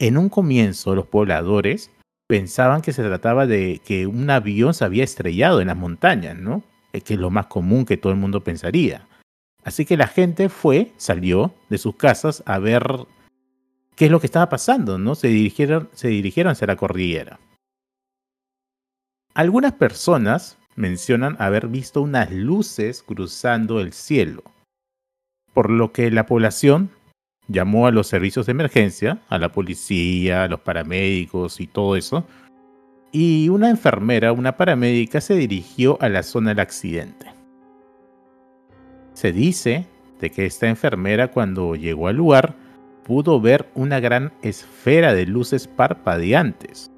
En 0.00 0.18
un 0.18 0.28
comienzo 0.28 0.96
los 0.96 1.06
pobladores 1.06 1.92
pensaban 2.26 2.82
que 2.82 2.92
se 2.92 3.02
trataba 3.02 3.46
de 3.46 3.80
que 3.84 4.06
un 4.06 4.30
avión 4.30 4.74
se 4.74 4.84
había 4.84 5.04
estrellado 5.04 5.60
en 5.60 5.68
las 5.68 5.76
montañas, 5.76 6.36
¿no? 6.36 6.62
Eh, 6.92 7.00
que 7.00 7.14
es 7.14 7.20
lo 7.20 7.30
más 7.30 7.46
común 7.46 7.84
que 7.84 7.96
todo 7.96 8.12
el 8.12 8.18
mundo 8.18 8.42
pensaría. 8.42 9.06
Así 9.64 9.84
que 9.84 9.96
la 9.96 10.06
gente 10.06 10.48
fue, 10.48 10.92
salió 10.96 11.54
de 11.70 11.78
sus 11.78 11.96
casas 11.96 12.42
a 12.46 12.58
ver 12.58 12.84
qué 13.96 14.06
es 14.06 14.10
lo 14.10 14.20
que 14.20 14.26
estaba 14.26 14.48
pasando, 14.48 14.98
¿no? 14.98 15.14
Se 15.14 15.28
dirigieron, 15.28 15.88
se 15.92 16.08
dirigieron 16.08 16.52
hacia 16.52 16.66
la 16.66 16.76
cordillera. 16.76 17.40
Algunas 19.34 19.72
personas 19.72 20.58
mencionan 20.76 21.36
haber 21.40 21.68
visto 21.68 22.02
unas 22.02 22.30
luces 22.30 23.02
cruzando 23.02 23.80
el 23.80 23.92
cielo, 23.92 24.42
por 25.52 25.70
lo 25.70 25.92
que 25.92 26.10
la 26.10 26.26
población 26.26 26.90
llamó 27.48 27.86
a 27.86 27.90
los 27.90 28.06
servicios 28.06 28.46
de 28.46 28.52
emergencia, 28.52 29.18
a 29.28 29.38
la 29.38 29.50
policía, 29.50 30.44
a 30.44 30.48
los 30.48 30.60
paramédicos 30.60 31.60
y 31.60 31.66
todo 31.66 31.96
eso, 31.96 32.26
y 33.12 33.48
una 33.48 33.70
enfermera, 33.70 34.32
una 34.32 34.56
paramédica, 34.56 35.20
se 35.20 35.34
dirigió 35.34 35.98
a 36.00 36.08
la 36.08 36.22
zona 36.22 36.50
del 36.50 36.60
accidente. 36.60 37.26
Se 39.12 39.32
dice 39.32 39.86
de 40.20 40.30
que 40.30 40.46
esta 40.46 40.68
enfermera 40.68 41.28
cuando 41.30 41.76
llegó 41.76 42.08
al 42.08 42.16
lugar 42.16 42.56
pudo 43.04 43.40
ver 43.40 43.70
una 43.74 44.00
gran 44.00 44.32
esfera 44.42 45.14
de 45.14 45.26
luces 45.26 45.68
parpadeantes, 45.68 46.90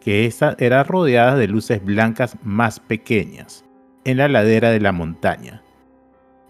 que 0.00 0.26
esta 0.26 0.54
era 0.58 0.84
rodeada 0.84 1.34
de 1.36 1.48
luces 1.48 1.84
blancas 1.84 2.36
más 2.42 2.78
pequeñas, 2.78 3.64
en 4.04 4.18
la 4.18 4.28
ladera 4.28 4.70
de 4.70 4.80
la 4.80 4.92
montaña, 4.92 5.62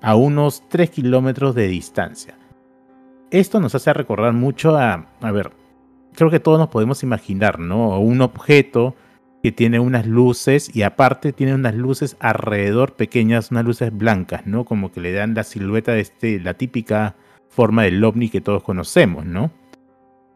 a 0.03 0.15
unos 0.15 0.69
3 0.69 0.91
kilómetros 0.91 1.55
de 1.55 1.69
distancia. 1.69 2.40
Esto 3.31 3.61
nos 3.61 3.75
hace 3.75 3.93
recordar 3.93 4.33
mucho 4.33 4.77
a, 4.77 5.07
a 5.21 5.31
ver, 5.31 5.53
creo 6.15 6.31
que 6.31 6.41
todos 6.41 6.59
nos 6.59 6.69
podemos 6.69 7.03
imaginar, 7.05 7.61
¿no? 7.61 8.01
Un 8.01 8.23
objeto 8.23 8.97
que 9.43 9.53
tiene 9.53 9.79
unas 9.79 10.07
luces 10.07 10.75
y 10.75 10.83
aparte 10.83 11.33
tiene 11.33 11.55
unas 11.55 11.75
luces 11.75 12.17
alrededor 12.21 12.97
pequeñas, 12.97 13.51
unas 13.51 13.65
luces 13.65 13.97
blancas, 13.97 14.47
¿no? 14.47 14.65
Como 14.65 14.91
que 14.93 15.01
le 15.01 15.13
dan 15.13 15.35
la 15.35 15.45
silueta 15.45 15.93
de 15.93 16.01
este, 16.01 16.41
la 16.41 16.55
típica 16.55 17.15
forma 17.49 17.85
del 17.85 18.03
ovni 18.03 18.29
que 18.29 18.41
todos 18.41 18.63
conocemos, 18.63 19.25
¿no? 19.25 19.51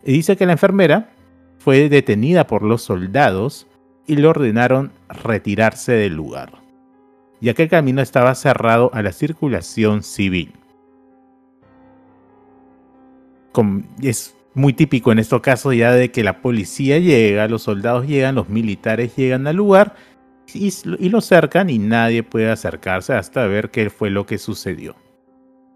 Y 0.05 0.13
dice 0.13 0.37
que 0.37 0.47
la 0.47 0.53
enfermera 0.53 1.11
fue 1.59 1.89
detenida 1.89 2.47
por 2.47 2.63
los 2.63 2.83
soldados 2.83 3.67
y 4.07 4.17
le 4.17 4.27
ordenaron 4.27 4.93
retirarse 5.09 5.93
del 5.93 6.15
lugar, 6.15 6.53
ya 7.41 7.55
que 7.55 7.65
el 7.65 7.69
camino 7.69 8.03
estaba 8.03 8.35
cerrado 8.35 8.91
a 8.95 9.03
la 9.03 9.13
circulación 9.13 10.03
civil. 10.03 10.53
Es 14.03 14.35
muy 14.55 14.73
típico 14.73 15.13
en 15.13 15.19
estos 15.19 15.41
casos 15.41 15.75
ya 15.77 15.93
de 15.93 16.11
que 16.11 16.23
la 16.23 16.41
policía 16.41 16.99
llega, 16.99 17.49
los 17.49 17.63
soldados 17.63 18.07
llegan, 18.07 18.37
los 18.37 18.49
militares 18.49 19.15
llegan 19.17 19.47
al 19.47 19.57
lugar 19.57 19.97
y, 20.53 20.73
lo 21.09 21.21
cercan 21.21 21.71
y 21.71 21.79
nadie 21.79 22.23
puede 22.23 22.51
acercarse 22.51 23.15
hasta 23.15 23.47
ver 23.47 23.71
qué 23.71 23.91
fue 23.91 24.11
lo 24.11 24.27
que 24.27 24.39
sucedió. 24.39 24.95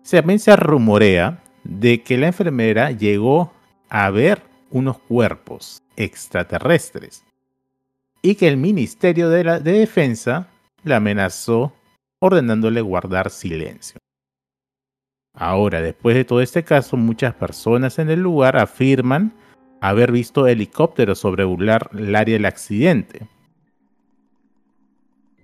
También 0.09 0.39
se 0.39 0.55
rumorea 0.57 1.43
de 1.65 2.03
que 2.03 2.17
la 2.17 2.29
enfermera 2.29 2.93
llegó 2.93 3.53
a 3.89 4.11
ver 4.11 4.43
unos 4.71 4.99
cuerpos 4.99 5.83
extraterrestres 5.97 7.25
y 8.23 8.35
que 8.35 8.49
el 8.49 8.57
Ministerio 8.57 9.29
de, 9.29 9.45
la, 9.45 9.61
Defensa 9.61 10.49
la 10.85 10.97
amenazó 10.97 11.73
ordenándole 12.21 12.81
guardar 12.81 13.31
silencio. 13.31 13.98
Ahora, 15.41 15.81
después 15.81 16.17
de 16.17 16.25
todo 16.25 16.41
este 16.41 16.65
caso, 16.65 16.97
muchas 16.97 17.33
personas 17.33 18.01
en 18.01 18.11
el 18.11 18.21
lugar 18.21 18.57
afirman 18.57 19.33
haber 19.81 20.11
visto 20.11 20.49
helicópteros 20.49 21.21
sobrevolar 21.21 21.91
el 21.97 22.17
área 22.17 22.33
del 22.33 22.45
accidente. 22.45 23.29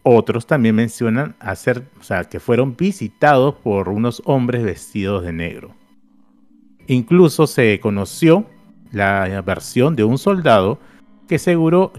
Otros 0.03 0.49
también 0.49 0.75
mencionan 0.75 1.37
hacer, 1.39 1.85
o 2.01 2.03
sea, 2.03 2.25
que 2.25 2.41
fueron 2.41 2.77
visitados 2.77 3.55
por 3.55 3.89
unos 3.89 4.21
hombres 4.25 4.65
vestidos 4.65 5.23
de 5.23 5.33
negro. 5.33 5.77
Incluso 6.89 7.47
se 7.47 7.79
conoció 7.79 8.47
la 8.91 9.41
versión 9.43 9.95
de 9.95 10.03
un 10.03 10.19
soldado 10.19 10.81
que, 11.29 11.39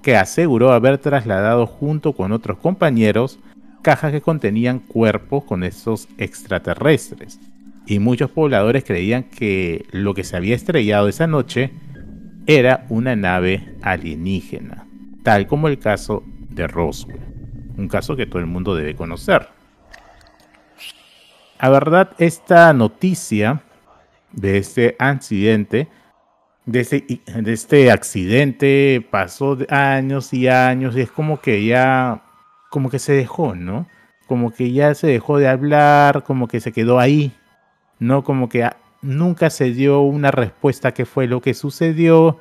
que 0.04 0.18
aseguró 0.18 0.74
haber 0.74 0.98
trasladado 0.98 1.66
junto 1.66 2.12
con 2.12 2.34
otros 2.34 2.58
compañeros 2.58 3.40
cajas 3.82 4.12
que 4.12 4.22
contenían 4.22 4.80
cuerpos 4.80 5.46
con 5.46 5.64
esos 5.64 6.10
extraterrestres. 6.18 7.40
Y 7.88 8.00
muchos 8.00 8.32
pobladores 8.32 8.84
creían 8.84 9.24
que 9.24 9.86
lo 9.92 10.14
que 10.14 10.24
se 10.24 10.36
había 10.36 10.56
estrellado 10.56 11.08
esa 11.08 11.28
noche 11.28 11.72
era 12.48 12.86
una 12.90 13.16
nave 13.16 13.76
alienígena, 13.82 14.88
tal 15.24 15.48
como 15.48 15.68
el 15.68 15.80
caso 15.80 16.24
de 16.50 16.68
Roswell, 16.68 17.20
un 17.78 17.88
caso 17.88 18.16
que 18.16 18.26
todo 18.26 18.40
el 18.40 18.48
mundo 18.48 18.76
debe 18.76 18.96
conocer. 18.96 19.48
A 21.58 21.70
verdad, 21.70 22.12
esta 22.18 22.74
noticia 22.74 23.62
de 24.36 24.58
este 24.58 24.96
accidente. 25.00 25.88
De 26.66 26.80
este, 26.80 27.06
este 27.46 27.92
accidente 27.92 29.06
pasó 29.12 29.58
años 29.70 30.34
y 30.34 30.48
años 30.48 30.98
y 30.98 31.02
es 31.02 31.12
como 31.12 31.40
que 31.40 31.64
ya, 31.64 32.24
como 32.72 32.90
que 32.90 32.98
se 32.98 33.14
dejó, 33.14 33.56
¿no? 33.56 33.88
Como 34.26 34.52
que 34.52 34.72
ya 34.72 34.96
se 34.96 35.06
dejó 35.08 35.38
de 35.38 35.48
hablar, 35.48 36.24
como 36.24 36.48
que 36.48 36.60
se 36.60 36.72
quedó 36.72 37.00
ahí, 37.00 37.32
¿no? 38.00 38.24
Como 38.24 38.50
que 38.50 38.70
nunca 39.02 39.50
se 39.50 39.72
dio 39.72 40.02
una 40.02 40.32
respuesta 40.32 40.90
a 40.90 40.94
qué 40.94 41.06
fue 41.06 41.28
lo 41.28 41.42
que 41.42 41.54
sucedió. 41.54 42.40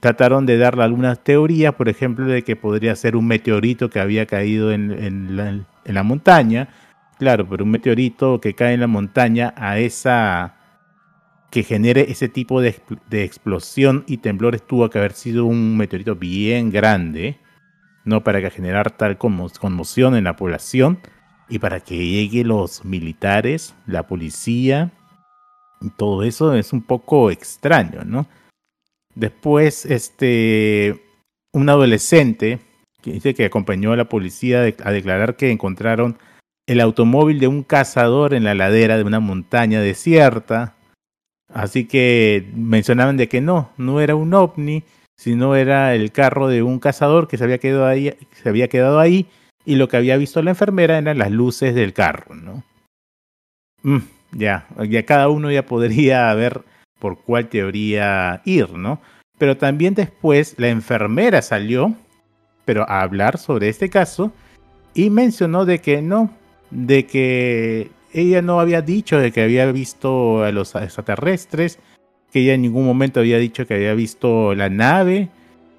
Trataron 0.00 0.44
de 0.46 0.58
darle 0.58 0.84
algunas 0.84 1.22
teorías, 1.24 1.74
por 1.74 1.88
ejemplo, 1.88 2.26
de 2.26 2.42
que 2.42 2.56
podría 2.56 2.94
ser 2.94 3.16
un 3.16 3.26
meteorito 3.26 3.88
que 3.88 4.00
había 4.00 4.26
caído 4.26 4.72
en, 4.72 4.90
en, 4.90 5.36
la, 5.36 5.48
en 5.48 5.94
la 5.94 6.02
montaña. 6.02 6.68
Claro, 7.18 7.48
pero 7.48 7.64
un 7.64 7.70
meteorito 7.70 8.40
que 8.40 8.54
cae 8.54 8.74
en 8.74 8.80
la 8.80 8.86
montaña 8.86 9.54
a 9.56 9.78
esa 9.78 10.56
que 11.50 11.62
genere 11.62 12.10
ese 12.10 12.28
tipo 12.28 12.60
de, 12.60 12.76
explosión 13.10 14.04
y 14.06 14.18
temblores 14.18 14.66
tuvo 14.66 14.90
que 14.90 14.98
haber 14.98 15.12
sido 15.12 15.46
un 15.46 15.76
meteorito 15.76 16.14
bien 16.14 16.70
grande, 16.70 17.38
¿no? 18.04 18.22
Para 18.22 18.42
que 18.42 18.50
generar 18.50 18.90
tal 18.90 19.16
conmoción 19.16 20.16
en 20.16 20.24
la 20.24 20.36
población 20.36 20.98
y 21.48 21.58
para 21.58 21.80
que 21.80 21.96
lleguen 21.96 22.48
los 22.48 22.84
militares, 22.84 23.74
la 23.86 24.06
policía, 24.06 24.90
todo 25.96 26.22
eso 26.22 26.54
es 26.54 26.72
un 26.72 26.82
poco 26.82 27.30
extraño, 27.30 28.04
¿no? 28.04 28.26
Después, 29.14 29.86
este, 29.86 31.02
un 31.52 31.68
adolescente 31.68 32.60
que 33.02 33.12
dice 33.12 33.34
que 33.34 33.44
acompañó 33.44 33.92
a 33.92 33.96
la 33.96 34.08
policía 34.08 34.60
a 34.60 34.90
declarar 34.90 35.36
que 35.36 35.50
encontraron 35.50 36.18
el 36.66 36.80
automóvil 36.80 37.38
de 37.38 37.46
un 37.46 37.62
cazador 37.62 38.34
en 38.34 38.44
la 38.44 38.54
ladera 38.54 38.96
de 38.96 39.04
una 39.04 39.20
montaña 39.20 39.80
desierta 39.80 40.76
Así 41.48 41.86
que 41.86 42.50
mencionaban 42.54 43.16
de 43.16 43.28
que 43.28 43.40
no, 43.40 43.70
no 43.76 44.00
era 44.00 44.16
un 44.16 44.34
ovni, 44.34 44.84
sino 45.16 45.54
era 45.54 45.94
el 45.94 46.12
carro 46.12 46.48
de 46.48 46.62
un 46.62 46.78
cazador 46.80 47.28
que 47.28 47.38
se 47.38 47.44
había 47.44 47.58
quedado 47.58 47.86
ahí, 47.86 48.14
se 48.32 48.48
había 48.48 48.68
quedado 48.68 48.98
ahí 48.98 49.26
y 49.66 49.74
lo 49.74 49.88
que 49.88 49.98
había 49.98 50.16
visto 50.16 50.40
la 50.42 50.52
enfermera 50.52 50.96
eran 50.96 51.18
las 51.18 51.30
luces 51.30 51.74
del 51.74 51.92
carro, 51.92 52.34
¿no? 52.34 52.64
Mm, 53.82 53.98
ya, 54.32 54.66
ya 54.88 55.04
cada 55.04 55.28
uno 55.28 55.50
ya 55.50 55.66
podría 55.66 56.32
ver 56.34 56.62
por 56.98 57.18
cuál 57.18 57.48
teoría 57.48 58.40
ir, 58.44 58.70
¿no? 58.70 59.00
Pero 59.38 59.58
también 59.58 59.94
después 59.94 60.54
la 60.56 60.68
enfermera 60.68 61.42
salió, 61.42 61.94
pero 62.64 62.88
a 62.88 63.02
hablar 63.02 63.36
sobre 63.36 63.68
este 63.68 63.90
caso 63.90 64.32
y 64.94 65.10
mencionó 65.10 65.66
de 65.66 65.80
que 65.80 66.00
no, 66.00 66.30
de 66.70 67.06
que 67.06 67.90
ella 68.14 68.40
no 68.40 68.60
había 68.60 68.80
dicho 68.80 69.18
de 69.18 69.30
que 69.30 69.42
había 69.42 69.70
visto 69.72 70.42
a 70.42 70.52
los 70.52 70.74
extraterrestres, 70.74 71.78
que 72.32 72.40
ella 72.40 72.54
en 72.54 72.62
ningún 72.62 72.86
momento 72.86 73.20
había 73.20 73.38
dicho 73.38 73.66
que 73.66 73.74
había 73.74 73.94
visto 73.94 74.54
la 74.54 74.70
nave. 74.70 75.28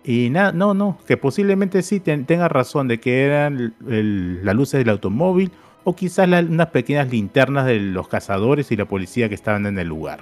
Y 0.08 0.30
nada, 0.30 0.54
no, 0.54 0.74
no, 0.74 0.98
que 1.06 1.18
posiblemente 1.18 1.82
sí 1.82 2.00
tenga 2.00 2.48
razón 2.48 2.88
de 2.88 2.98
que 2.98 3.26
eran 3.26 3.76
las 3.82 4.56
luces 4.56 4.80
del 4.80 4.88
automóvil 4.90 5.52
o 5.84 5.98
quizás 5.98 6.30
unas 6.30 6.68
pequeñas 6.68 7.12
linternas 7.12 7.66
de 7.66 7.78
los 7.82 8.08
cazadores 8.08 8.72
y 8.72 8.78
la 8.78 8.86
policía 8.86 9.28
que 9.28 9.36
estaban 9.36 9.66
en 9.66 9.78
el 9.78 9.90
lugar. 9.90 10.22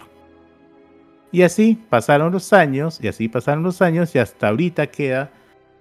Y 1.31 1.43
así 1.43 1.77
pasaron 1.87 2.33
los 2.33 2.51
años, 2.51 2.99
y 2.99 3.09
así 3.09 3.27
pasaron 3.27 3.61
los 3.61 3.83
años, 3.83 4.15
y 4.15 4.17
hasta 4.17 4.47
ahorita 4.47 4.87
queda 4.87 5.29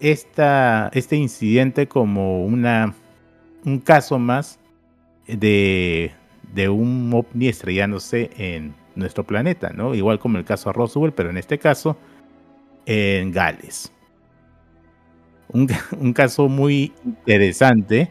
esta, 0.00 0.90
este 0.92 1.16
incidente 1.16 1.88
como 1.88 2.44
una, 2.44 2.92
un 3.64 3.78
caso 3.78 4.18
más 4.18 4.58
de, 5.26 6.12
de 6.52 6.68
un 6.68 7.10
ovni 7.14 7.48
estrellándose 7.48 8.30
en 8.36 8.74
nuestro 8.96 9.24
planeta, 9.24 9.70
¿no? 9.70 9.94
Igual 9.94 10.18
como 10.18 10.36
el 10.36 10.44
caso 10.44 10.68
de 10.68 10.74
Roswell, 10.74 11.12
pero 11.12 11.30
en 11.30 11.38
este 11.38 11.58
caso 11.58 11.96
en 12.84 13.32
Gales. 13.32 13.93
Un, 15.54 15.68
un 16.00 16.12
caso 16.12 16.48
muy 16.48 16.92
interesante, 17.04 18.10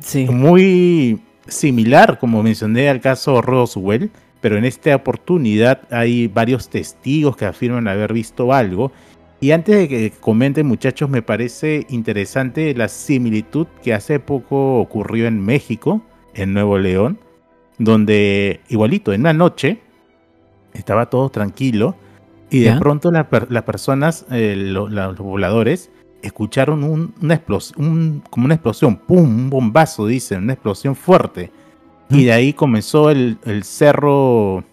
Sí. 0.00 0.24
muy 0.26 1.20
similar, 1.46 2.18
como 2.18 2.42
mencioné, 2.42 2.88
al 2.88 3.00
caso 3.00 3.42
Roswell, 3.42 4.10
pero 4.40 4.56
en 4.56 4.64
esta 4.64 4.94
oportunidad 4.96 5.82
hay 5.90 6.26
varios 6.28 6.68
testigos 6.70 7.36
que 7.36 7.44
afirman 7.44 7.86
haber 7.88 8.12
visto 8.12 8.52
algo. 8.52 8.92
Y 9.40 9.50
antes 9.52 9.76
de 9.76 9.88
que 9.88 10.12
comenten, 10.18 10.66
muchachos, 10.66 11.08
me 11.10 11.22
parece 11.22 11.86
interesante 11.90 12.74
la 12.74 12.88
similitud 12.88 13.66
que 13.82 13.94
hace 13.94 14.18
poco 14.20 14.78
ocurrió 14.80 15.26
en 15.26 15.40
México, 15.44 16.02
en 16.34 16.54
Nuevo 16.54 16.78
León, 16.78 17.18
donde 17.78 18.60
igualito, 18.68 19.12
en 19.12 19.20
una 19.20 19.32
noche, 19.32 19.78
estaba 20.72 21.06
todo 21.10 21.28
tranquilo 21.30 21.94
y 22.50 22.60
de 22.60 22.66
¿Ya? 22.66 22.78
pronto 22.78 23.10
la 23.12 23.28
las 23.48 23.62
personas, 23.62 24.26
eh, 24.30 24.54
lo- 24.56 24.88
la- 24.88 25.08
los 25.08 25.16
pobladores, 25.16 25.90
escucharon 26.22 26.84
un- 26.84 27.14
una 27.20 27.34
explosión, 27.34 28.22
como 28.30 28.44
una 28.46 28.54
explosión, 28.54 28.96
¡pum! 28.96 29.18
Un 29.24 29.50
bombazo, 29.50 30.06
dicen, 30.06 30.42
una 30.44 30.54
explosión 30.54 30.94
fuerte. 30.96 31.50
Y 32.10 32.24
de 32.24 32.32
ahí 32.32 32.52
comenzó 32.52 33.10
el, 33.10 33.38
el 33.44 33.64
cerro 33.64 34.64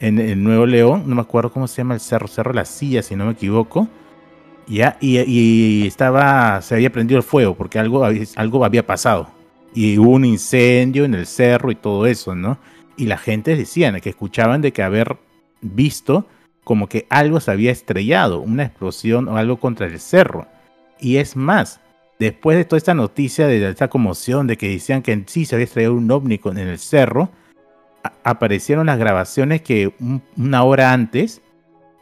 en 0.00 0.18
el 0.18 0.42
Nuevo 0.42 0.66
León, 0.66 1.04
no 1.06 1.14
me 1.14 1.20
acuerdo 1.22 1.52
cómo 1.52 1.66
se 1.68 1.78
llama 1.78 1.94
el 1.94 2.00
cerro, 2.00 2.26
Cerro 2.28 2.52
La 2.52 2.64
Silla, 2.64 3.02
si 3.02 3.16
no 3.16 3.26
me 3.26 3.32
equivoco. 3.32 3.88
Ya, 4.66 4.96
y, 5.00 5.18
y 5.20 5.86
estaba, 5.86 6.60
se 6.62 6.74
había 6.74 6.90
prendido 6.90 7.18
el 7.18 7.22
fuego 7.22 7.54
porque 7.54 7.78
algo, 7.78 8.04
había- 8.04 8.24
algo 8.36 8.64
había 8.64 8.86
pasado. 8.86 9.28
Y 9.74 9.98
hubo 9.98 10.10
un 10.10 10.24
incendio 10.24 11.04
en 11.04 11.14
el 11.14 11.26
cerro 11.26 11.70
y 11.70 11.74
todo 11.74 12.06
eso, 12.06 12.34
¿no? 12.34 12.58
Y 12.96 13.06
la 13.06 13.18
gente 13.18 13.56
decían 13.56 14.00
que 14.00 14.10
escuchaban 14.10 14.62
de 14.62 14.72
que 14.72 14.82
haber 14.82 15.16
visto 15.60 16.26
como 16.62 16.88
que 16.88 17.06
algo 17.10 17.40
se 17.40 17.50
había 17.50 17.72
estrellado, 17.72 18.40
una 18.40 18.62
explosión 18.64 19.28
o 19.28 19.36
algo 19.36 19.58
contra 19.58 19.86
el 19.86 20.00
cerro. 20.00 20.46
Y 20.98 21.16
es 21.18 21.36
más, 21.36 21.80
después 22.18 22.56
de 22.56 22.64
toda 22.64 22.78
esta 22.78 22.94
noticia, 22.94 23.46
de 23.46 23.68
esta 23.68 23.88
conmoción, 23.88 24.46
de 24.46 24.56
que 24.56 24.68
decían 24.70 25.02
que 25.02 25.22
sí 25.26 25.44
se 25.44 25.54
había 25.56 25.64
estrellado 25.64 25.94
un 25.94 26.10
ovni 26.10 26.40
en 26.44 26.58
el 26.58 26.78
cerro, 26.78 27.30
aparecieron 28.22 28.86
las 28.86 28.98
grabaciones 28.98 29.62
que 29.62 29.92
un- 30.00 30.22
una 30.36 30.62
hora 30.64 30.92
antes, 30.92 31.40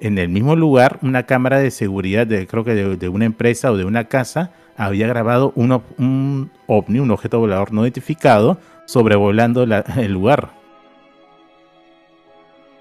en 0.01 0.19
el 0.19 0.29
mismo 0.29 0.57
lugar, 0.57 0.99
una 1.03 1.27
cámara 1.27 1.59
de 1.61 1.71
seguridad, 1.71 2.27
de, 2.27 2.47
creo 2.47 2.65
que 2.65 2.75
de, 2.75 2.97
de 2.97 3.09
una 3.09 3.25
empresa 3.25 3.71
o 3.71 3.77
de 3.77 3.85
una 3.85 4.05
casa, 4.09 4.53
había 4.77 5.07
grabado 5.07 5.53
un, 5.55 6.51
ovni, 6.67 6.99
un 6.99 7.11
objeto 7.11 7.39
volador 7.39 7.73
no 7.73 7.83
identificado, 7.83 8.59
sobrevolando 8.87 9.65
la- 9.67 9.85
el 9.97 10.13
lugar. 10.13 10.51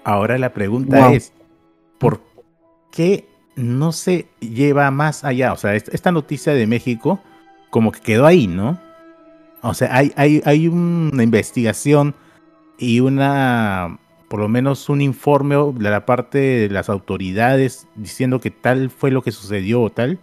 Ahora 0.04 0.36
la 0.38 0.52
pregunta 0.52 0.98
Wow. 1.06 1.14
es, 1.14 1.32
¿por 1.98 2.20
qué 2.90 3.28
no 3.56 3.92
se 3.92 4.26
lleva 4.40 4.90
más 4.90 5.24
allá? 5.24 5.52
O 5.52 5.56
sea, 5.56 5.74
est- 5.74 5.92
esta 5.94 6.12
noticia 6.12 6.54
de 6.54 6.66
México 6.66 7.20
como 7.70 7.92
que 7.92 8.00
quedó 8.00 8.26
ahí, 8.26 8.46
¿no? 8.46 8.78
O 9.62 9.74
sea, 9.74 9.94
hay, 9.96 10.12
hay, 10.16 10.42
hay 10.44 10.68
una 10.68 11.22
investigación 11.22 12.14
y 12.78 13.00
una, 13.00 13.98
por 14.28 14.40
lo 14.40 14.48
menos 14.48 14.88
un 14.88 15.00
informe 15.00 15.56
de 15.74 15.90
la 15.90 16.04
parte 16.04 16.38
de 16.38 16.68
las 16.70 16.88
autoridades 16.88 17.86
diciendo 17.94 18.40
que 18.40 18.50
tal 18.50 18.90
fue 18.90 19.10
lo 19.10 19.22
que 19.22 19.30
sucedió 19.32 19.82
o 19.82 19.90
tal. 19.90 20.18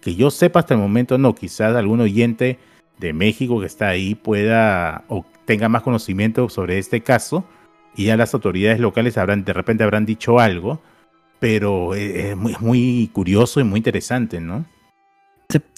Que 0.00 0.14
yo 0.14 0.30
sepa 0.30 0.60
hasta 0.60 0.74
el 0.74 0.80
momento 0.80 1.18
no, 1.18 1.34
quizás 1.34 1.74
algún 1.74 2.00
oyente 2.00 2.58
de 2.98 3.12
México 3.12 3.60
que 3.60 3.66
está 3.66 3.88
ahí 3.88 4.14
pueda 4.14 5.04
o 5.08 5.24
tenga 5.44 5.68
más 5.68 5.82
conocimiento 5.82 6.48
sobre 6.48 6.78
este 6.78 7.00
caso 7.02 7.44
y 7.96 8.04
ya 8.04 8.16
las 8.16 8.32
autoridades 8.34 8.78
locales 8.80 9.18
habrán 9.18 9.44
de 9.44 9.52
repente 9.52 9.82
habrán 9.84 10.06
dicho 10.06 10.38
algo, 10.38 10.80
pero 11.38 11.94
eh, 11.94 12.32
es 12.32 12.60
muy, 12.60 13.10
curioso 13.12 13.60
y 13.60 13.64
muy 13.64 13.78
interesante, 13.78 14.40
¿no? 14.40 14.64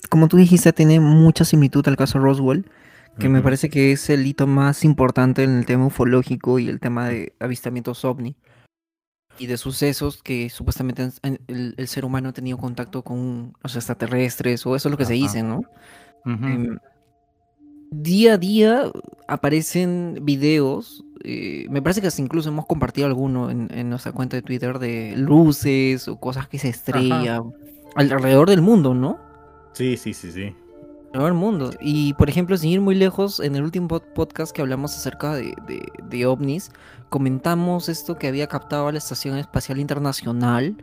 Como 0.08 0.28
tú 0.28 0.36
dijiste, 0.36 0.72
tiene 0.72 1.00
mucha 1.00 1.44
similitud 1.44 1.86
al 1.88 1.96
caso 1.96 2.18
Roswell, 2.18 2.70
que 3.18 3.28
me 3.28 3.42
parece 3.42 3.68
que 3.68 3.92
es 3.92 4.08
el 4.10 4.26
hito 4.26 4.46
más 4.46 4.84
importante 4.84 5.42
en 5.42 5.58
el 5.58 5.66
tema 5.66 5.86
ufológico 5.86 6.58
y 6.58 6.68
el 6.68 6.78
tema 6.78 7.08
de 7.08 7.34
avistamientos 7.40 8.04
ovni 8.04 8.36
y 9.38 9.46
de 9.46 9.56
sucesos 9.56 10.22
que 10.22 10.50
supuestamente 10.50 11.08
el, 11.22 11.74
el 11.76 11.88
ser 11.88 12.04
humano 12.04 12.28
ha 12.28 12.32
tenido 12.32 12.58
contacto 12.58 13.02
con 13.02 13.54
los 13.62 13.76
extraterrestres 13.76 14.64
o 14.66 14.76
eso 14.76 14.88
es 14.88 14.90
lo 14.90 14.96
que 14.98 15.04
se 15.04 15.14
dice, 15.14 15.42
¿no? 15.42 15.62
Em, 16.24 16.78
día 17.90 18.34
a 18.34 18.38
día 18.38 18.90
aparecen 19.26 20.18
videos, 20.22 21.04
eh, 21.24 21.66
me 21.70 21.82
parece 21.82 22.00
que 22.00 22.08
incluso 22.18 22.48
hemos 22.48 22.66
compartido 22.66 23.06
alguno 23.06 23.50
en, 23.50 23.68
en 23.72 23.90
nuestra 23.90 24.12
cuenta 24.12 24.36
de 24.36 24.42
Twitter 24.42 24.78
de 24.78 25.14
luces 25.16 26.08
o 26.08 26.16
cosas 26.18 26.48
que 26.48 26.58
se 26.58 26.68
estrellan 26.68 27.52
alrededor 27.96 28.48
del 28.48 28.62
mundo, 28.62 28.94
¿no? 28.94 29.18
Sí, 29.72 29.96
sí, 29.96 30.14
sí, 30.14 30.30
sí. 30.32 30.54
Alrededor 31.12 31.32
del 31.32 31.34
mundo. 31.34 31.70
Y 31.80 32.12
por 32.14 32.28
ejemplo, 32.28 32.56
sin 32.56 32.70
ir 32.70 32.80
muy 32.80 32.94
lejos, 32.94 33.40
en 33.40 33.56
el 33.56 33.62
último 33.64 33.88
pod- 33.88 34.12
podcast 34.14 34.52
que 34.52 34.60
hablamos 34.62 34.94
acerca 34.96 35.34
de, 35.34 35.54
de- 35.66 35.90
de 36.08 36.26
ovnis, 36.26 36.70
comentamos 37.08 37.88
esto 37.88 38.16
que 38.18 38.28
había 38.28 38.46
captado 38.46 38.90
la 38.92 38.98
Estación 38.98 39.36
Espacial 39.38 39.78
Internacional, 39.80 40.76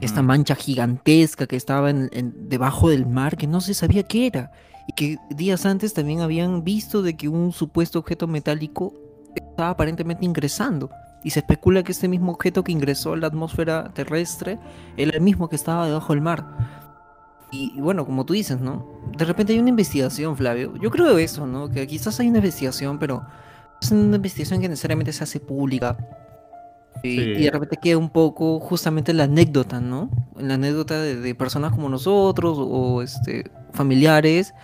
esta 0.00 0.22
mancha 0.22 0.54
gigantesca 0.54 1.46
que 1.46 1.56
estaba 1.56 1.90
en- 1.90 2.08
en- 2.12 2.48
debajo 2.48 2.88
del 2.88 3.04
mar, 3.06 3.36
que 3.36 3.46
no 3.46 3.60
se 3.60 3.74
sabía 3.74 4.02
qué 4.02 4.26
era. 4.26 4.50
Y 4.86 4.92
que 4.92 5.18
días 5.30 5.64
antes 5.66 5.94
también 5.94 6.20
habían 6.20 6.62
visto 6.64 7.02
de 7.02 7.16
que 7.16 7.28
un 7.28 7.52
supuesto 7.52 7.98
objeto 7.98 8.26
metálico 8.26 8.92
estaba 9.34 9.70
aparentemente 9.70 10.24
ingresando. 10.24 10.90
Y 11.22 11.30
se 11.30 11.40
especula 11.40 11.82
que 11.82 11.92
este 11.92 12.06
mismo 12.06 12.32
objeto 12.32 12.62
que 12.62 12.72
ingresó 12.72 13.14
a 13.14 13.16
la 13.16 13.28
atmósfera 13.28 13.92
terrestre 13.94 14.58
era 14.96 15.12
el 15.16 15.22
mismo 15.22 15.48
que 15.48 15.56
estaba 15.56 15.86
debajo 15.86 16.12
del 16.12 16.20
mar. 16.20 16.44
Y, 17.50 17.72
y 17.76 17.80
bueno, 17.80 18.04
como 18.04 18.26
tú 18.26 18.34
dices, 18.34 18.60
¿no? 18.60 18.86
De 19.16 19.24
repente 19.24 19.52
hay 19.54 19.58
una 19.58 19.70
investigación, 19.70 20.36
Flavio. 20.36 20.74
Yo 20.76 20.90
creo 20.90 21.16
eso, 21.16 21.46
¿no? 21.46 21.70
Que 21.70 21.86
quizás 21.86 22.20
hay 22.20 22.28
una 22.28 22.38
investigación, 22.38 22.98
pero 22.98 23.24
es 23.80 23.90
una 23.90 24.16
investigación 24.16 24.60
que 24.60 24.68
necesariamente 24.68 25.12
se 25.12 25.24
hace 25.24 25.40
pública. 25.40 25.96
Y, 27.02 27.16
Sí. 27.16 27.20
y 27.20 27.42
de 27.44 27.50
repente 27.50 27.78
queda 27.82 27.98
un 27.98 28.10
poco 28.10 28.60
justamente 28.60 29.12
la 29.12 29.24
anécdota, 29.24 29.80
¿no? 29.80 30.10
La 30.36 30.54
anécdota 30.54 31.00
de, 31.00 31.16
de 31.16 31.34
personas 31.34 31.72
como 31.72 31.88
nosotros 31.88 32.58
o 32.60 33.02
este, 33.02 33.50
familiares 33.72 34.54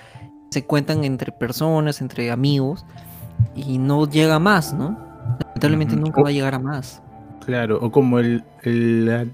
se 0.50 0.64
cuentan 0.64 1.04
entre 1.04 1.32
personas, 1.32 2.00
entre 2.00 2.30
amigos 2.30 2.84
y 3.54 3.78
no 3.78 4.08
llega 4.08 4.36
a 4.36 4.38
más, 4.40 4.72
¿no? 4.74 4.98
Lamentablemente 5.44 5.96
nunca 5.96 6.22
va 6.22 6.28
a 6.28 6.32
llegar 6.32 6.54
a 6.54 6.58
más. 6.58 7.00
Claro, 7.44 7.78
o 7.80 7.90
como 7.92 8.18
el, 8.18 8.44
el- 8.62 9.32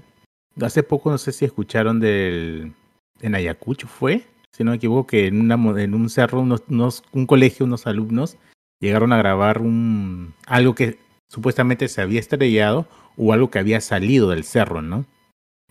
hace 0.61 0.83
poco 0.83 1.09
no 1.11 1.17
sé 1.17 1.31
si 1.31 1.45
escucharon 1.45 1.99
del 1.99 2.73
en 3.21 3.35
Ayacucho 3.35 3.87
fue, 3.87 4.23
si 4.51 4.63
no 4.63 4.71
me 4.71 4.77
equivoco, 4.77 5.07
que 5.07 5.27
en 5.27 5.39
una 5.41 5.55
en 5.81 5.93
un 5.95 6.09
cerro 6.09 6.41
unos, 6.41 6.63
unos- 6.69 7.03
un 7.11 7.25
colegio 7.25 7.65
unos 7.65 7.87
alumnos 7.87 8.37
llegaron 8.79 9.11
a 9.11 9.17
grabar 9.17 9.59
un 9.61 10.33
algo 10.45 10.75
que 10.75 10.99
supuestamente 11.29 11.87
se 11.87 12.01
había 12.01 12.19
estrellado 12.19 12.87
o 13.17 13.33
algo 13.33 13.49
que 13.49 13.59
había 13.59 13.81
salido 13.81 14.29
del 14.29 14.43
cerro, 14.43 14.81
¿no? 14.83 15.05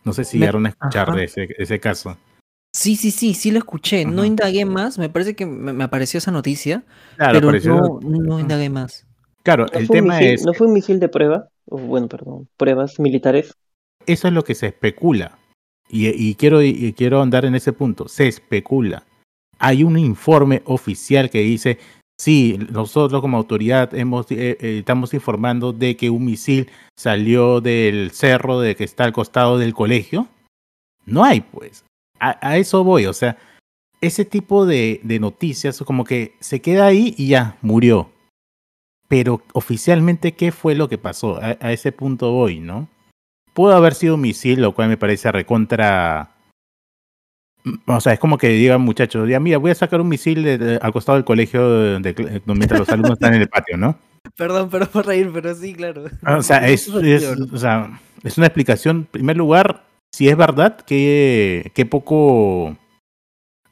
No 0.05 0.13
sé 0.13 0.25
si 0.25 0.37
Me- 0.39 0.41
llegaron 0.43 0.67
a 0.67 0.71
escuchar 0.71 1.09
Ajá. 1.11 1.17
de 1.19 1.25
ese, 1.25 1.49
ese 1.59 1.79
caso. 1.81 2.17
Sí, 2.77 2.95
sí, 2.97 3.11
sí, 3.11 3.33
sí 3.33 3.51
lo 3.51 3.59
escuché. 3.59 4.05
No 4.05 4.27
indagué 4.27 4.67
más, 4.67 4.99
me 4.99 5.09
parece 5.09 5.35
que 5.35 5.47
me, 5.47 5.73
me 5.73 5.85
apareció 5.85 6.19
esa 6.19 6.31
noticia, 6.31 6.85
Claro, 7.17 7.33
pero 7.33 7.47
pareció- 7.49 7.75
no, 7.75 8.01
no 8.03 8.39
indagué 8.39 8.69
más. 8.69 9.07
claro, 9.43 9.65
¿No 9.73 9.79
el 9.79 9.87
fue, 9.87 9.97
un 10.01 10.03
tema 10.05 10.19
misil, 10.19 10.35
es 10.35 10.45
¿No 10.45 10.53
fue 10.53 10.67
un 10.67 10.75
misil 10.75 11.01
de 11.01 11.09
prueba? 11.09 11.49
O, 11.65 11.79
bueno, 11.79 12.07
perdón, 12.07 12.49
pruebas 12.59 13.01
militares. 13.01 13.55
eso 14.07 14.29
es 14.29 14.35
lo 14.35 14.45
que 14.45 14.55
se 14.55 14.67
especula. 14.67 15.39
Y, 15.89 16.09
y 16.09 16.35
quiero, 16.35 16.63
y 16.63 16.93
quiero 16.93 17.23
andar 17.23 17.47
en 17.47 17.55
ese 17.55 17.73
punto. 17.73 18.09
Se 18.09 18.29
especula. 18.29 19.05
Hay 19.59 19.83
un 19.83 19.99
informe 19.99 20.61
oficial 20.67 21.31
que 21.31 21.41
dice, 21.41 21.79
sí, 22.21 22.59
nosotros 22.71 23.23
como 23.23 23.39
autoridad 23.39 23.95
hemos, 23.95 24.31
eh, 24.33 24.59
eh, 24.61 24.79
estamos 24.81 25.15
informando 25.15 25.73
de 25.73 25.97
que 25.97 26.11
un 26.11 26.27
misil 26.27 26.69
salió 26.95 27.63
del 27.63 28.11
cerro 28.11 28.61
de 28.61 28.77
que 28.77 28.85
está 28.85 29.05
al 29.05 29.15
costado 29.15 29.57
del 29.57 29.73
colegio. 29.73 30.29
No 31.07 31.25
hay, 31.25 31.41
pues. 31.41 31.83
A, 32.21 32.39
a 32.47 32.57
eso 32.57 32.85
voy. 32.85 33.07
O 33.07 33.13
sea, 33.13 33.37
ese 34.01 34.25
tipo 34.25 34.67
de, 34.67 35.01
de 35.03 35.19
noticias 35.21 35.79
como 35.87 36.05
que 36.05 36.35
se 36.41 36.61
queda 36.61 36.87
ahí 36.87 37.15
y 37.17 37.29
ya, 37.29 37.57
murió. 37.63 38.11
Pero 39.09 39.43
oficialmente, 39.53 40.33
¿qué 40.33 40.51
fue 40.53 40.75
lo 40.75 40.89
que 40.89 40.99
pasó? 40.99 41.37
A, 41.43 41.57
a 41.61 41.73
ese 41.73 41.93
punto 41.93 42.33
voy, 42.33 42.59
¿no? 42.61 42.89
Pudo 43.55 43.75
haber 43.75 43.95
sido 43.95 44.17
un 44.17 44.21
misil, 44.21 44.61
lo 44.61 44.75
cual 44.75 44.89
me 44.89 44.97
parece 44.97 45.31
recontra. 45.33 46.33
Mm, 47.65 47.75
O 47.87 48.01
sea, 48.01 48.13
es 48.13 48.19
como 48.19 48.37
que 48.39 48.49
digan 48.49 48.81
muchachos, 48.81 49.29
ya 49.29 49.41
mira, 49.41 49.59
voy 49.59 49.71
a 49.71 49.75
sacar 49.75 50.01
un 50.01 50.09
misil 50.09 50.43
de- 50.43 50.59
de- 50.59 50.79
al 50.83 50.93
costado 50.93 51.17
del 51.17 51.25
colegio 51.25 51.69
de- 51.71 52.01
de- 52.13 52.43
mientras 52.47 52.81
los 52.81 52.89
alumnos 52.89 53.13
están 53.13 53.35
en 53.35 53.43
el 53.43 53.49
patio, 53.49 53.77
¿no? 53.77 53.99
Perdón, 54.37 54.69
perdón 54.71 54.89
por 54.93 55.07
reír, 55.07 55.31
pero 55.33 55.55
sí, 55.55 55.73
claro. 55.73 56.05
O 56.27 56.43
sea, 56.43 56.69
es- 56.69 56.89
o 57.53 57.57
sea, 57.59 58.01
es 58.25 58.37
una 58.39 58.47
explicación, 58.49 58.97
en 58.99 59.05
primer 59.07 59.37
lugar, 59.37 59.85
si 60.13 60.29
es 60.29 60.37
verdad, 60.37 60.79
qué, 60.81 61.71
qué 61.75 61.85
poco, 61.87 62.77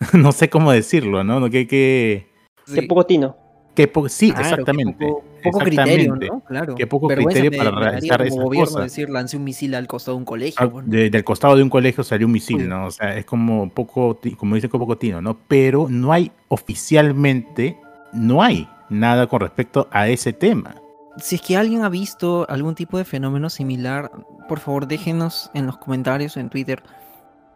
no 0.12 0.33
sé 0.33 0.49
cómo 0.51 0.73
decirlo, 0.73 1.25
¿no? 1.25 1.49
Qué, 1.51 1.66
qué, 1.66 2.27
Qué 2.75 2.83
poco 2.83 3.05
tino. 3.07 3.37
qué 3.75 3.88
po- 3.88 4.09
sí, 4.09 4.31
Claro, 4.31 4.49
exactamente. 4.49 4.97
qué 4.99 5.07
poco, 5.07 5.25
poco 5.42 5.59
criterio. 5.61 6.16
¿no? 6.16 6.40
Claro. 6.40 6.75
Qué 6.75 6.87
poco 6.87 7.09
Vergüenza 7.09 7.40
criterio 7.40 7.59
para 7.64 7.79
realizar 7.90 8.18
como 8.18 8.27
esas 8.29 8.44
gobierno 8.44 8.66
cosas. 8.73 8.83
decir, 8.85 9.11
lance 9.11 9.37
un 9.37 9.44
misil 9.44 9.75
al 9.75 9.87
costado 9.87 10.16
de 10.16 10.18
un 10.20 10.25
colegio. 10.25 10.57
Ah, 10.59 10.66
bueno. 10.66 10.88
de- 10.90 11.11
del 11.11 11.25
costado 11.25 11.57
de 11.57 11.62
un 11.62 11.70
colegio 11.70 12.03
salió 12.05 12.27
un 12.27 12.33
misil. 12.33 12.68
¿no? 12.68 12.87
O 12.87 12.90
sea, 12.90 13.16
es 13.16 13.25
como 13.25 13.68
poco, 13.70 14.18
como 14.38 14.55
dicen, 14.55 14.70
poco 14.70 14.97
tino, 14.99 15.20
¿no? 15.20 15.37
Pero 15.49 15.87
no 15.90 16.12
hay 16.12 16.31
oficialmente, 16.49 17.77
no 18.12 18.42
hay 18.42 18.68
nada 18.90 19.27
con 19.27 19.40
respecto 19.40 19.88
a 19.90 20.09
ese 20.09 20.33
tema. 20.33 20.77
Si 21.18 21.37
es 21.37 21.42
que 21.42 21.57
alguien 21.57 21.83
ha 21.83 21.88
visto 21.88 22.46
algún 22.48 22.74
tipo 22.74 22.98
de 22.98 23.05
fenómeno 23.05 23.48
similar, 23.50 24.11
por 24.48 24.59
favor 24.59 24.87
déjenos 24.87 25.50
en 25.55 25.66
los 25.66 25.77
comentarios 25.79 26.37
en 26.37 26.50
Twitter. 26.50 26.83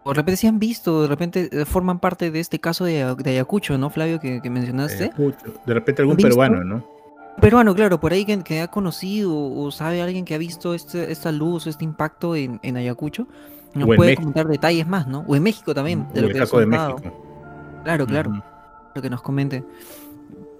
O 0.04 0.10
de 0.10 0.14
repente 0.14 0.36
si 0.36 0.46
han 0.46 0.58
visto, 0.58 1.02
de 1.02 1.08
repente 1.08 1.48
eh, 1.52 1.64
forman 1.64 1.98
parte 1.98 2.30
de 2.30 2.40
este 2.40 2.60
caso 2.60 2.84
de, 2.84 3.14
de 3.16 3.30
Ayacucho, 3.30 3.76
¿no, 3.76 3.90
Flavio, 3.90 4.20
que, 4.20 4.40
que 4.40 4.48
mencionaste? 4.48 5.10
De 5.66 5.74
repente 5.74 6.02
algún 6.02 6.16
¿Visto? 6.16 6.28
peruano, 6.30 6.64
¿no? 6.64 6.84
Peruano, 7.40 7.74
claro, 7.74 8.00
por 8.00 8.12
ahí 8.12 8.24
que, 8.24 8.42
que 8.42 8.60
ha 8.62 8.68
conocido 8.68 9.32
o 9.36 9.70
sabe 9.70 10.02
alguien 10.02 10.24
que 10.24 10.34
ha 10.34 10.38
visto 10.38 10.74
este, 10.74 11.12
esta 11.12 11.30
luz, 11.30 11.66
este 11.66 11.84
impacto 11.84 12.34
en, 12.34 12.58
en 12.62 12.76
Ayacucho, 12.76 13.28
nos 13.74 13.86
puede 13.86 14.10
México. 14.10 14.22
comentar 14.22 14.46
detalles 14.48 14.86
más, 14.86 15.06
¿no? 15.06 15.24
O 15.28 15.36
en 15.36 15.42
México 15.42 15.74
también, 15.74 16.08
de 16.14 16.20
O 16.20 16.22
lo 16.22 16.28
el 16.28 16.32
que 16.32 16.38
ha. 16.40 16.46
México. 16.66 17.02
Claro, 17.84 18.06
claro, 18.06 18.44
lo 18.94 19.02
que 19.02 19.10
nos 19.10 19.22
comente. 19.22 19.64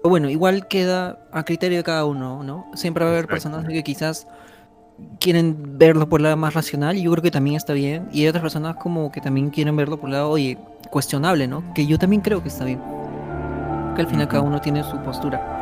Bueno, 0.03 0.29
igual 0.29 0.67
queda 0.67 1.19
a 1.31 1.43
criterio 1.43 1.77
de 1.79 1.83
cada 1.83 2.05
uno, 2.05 2.41
¿no? 2.43 2.65
Siempre 2.73 3.03
va 3.03 3.09
a 3.11 3.13
haber 3.13 3.25
Exacto. 3.25 3.49
personas 3.51 3.71
que 3.71 3.83
quizás 3.83 4.27
quieren 5.19 5.77
verlo 5.77 6.07
por 6.09 6.19
el 6.19 6.23
lado 6.23 6.37
más 6.37 6.53
racional 6.53 6.97
y 6.97 7.03
yo 7.03 7.11
creo 7.11 7.21
que 7.23 7.31
también 7.31 7.55
está 7.57 7.73
bien. 7.73 8.07
Y 8.11 8.21
hay 8.21 8.29
otras 8.29 8.41
personas 8.41 8.75
como 8.77 9.11
que 9.11 9.19
también 9.21 9.49
quieren 9.49 9.75
verlo 9.75 9.97
por 9.99 10.09
el 10.09 10.13
lado, 10.13 10.29
oye, 10.29 10.57
cuestionable, 10.89 11.47
¿no? 11.47 11.63
Que 11.73 11.85
yo 11.85 11.99
también 11.99 12.21
creo 12.21 12.41
que 12.41 12.47
está 12.49 12.63
bien. 12.65 12.81
Que 13.95 14.01
al 14.01 14.07
final 14.07 14.27
cada 14.29 14.41
uno 14.41 14.61
tiene 14.61 14.83
su 14.83 14.97
postura. 15.03 15.55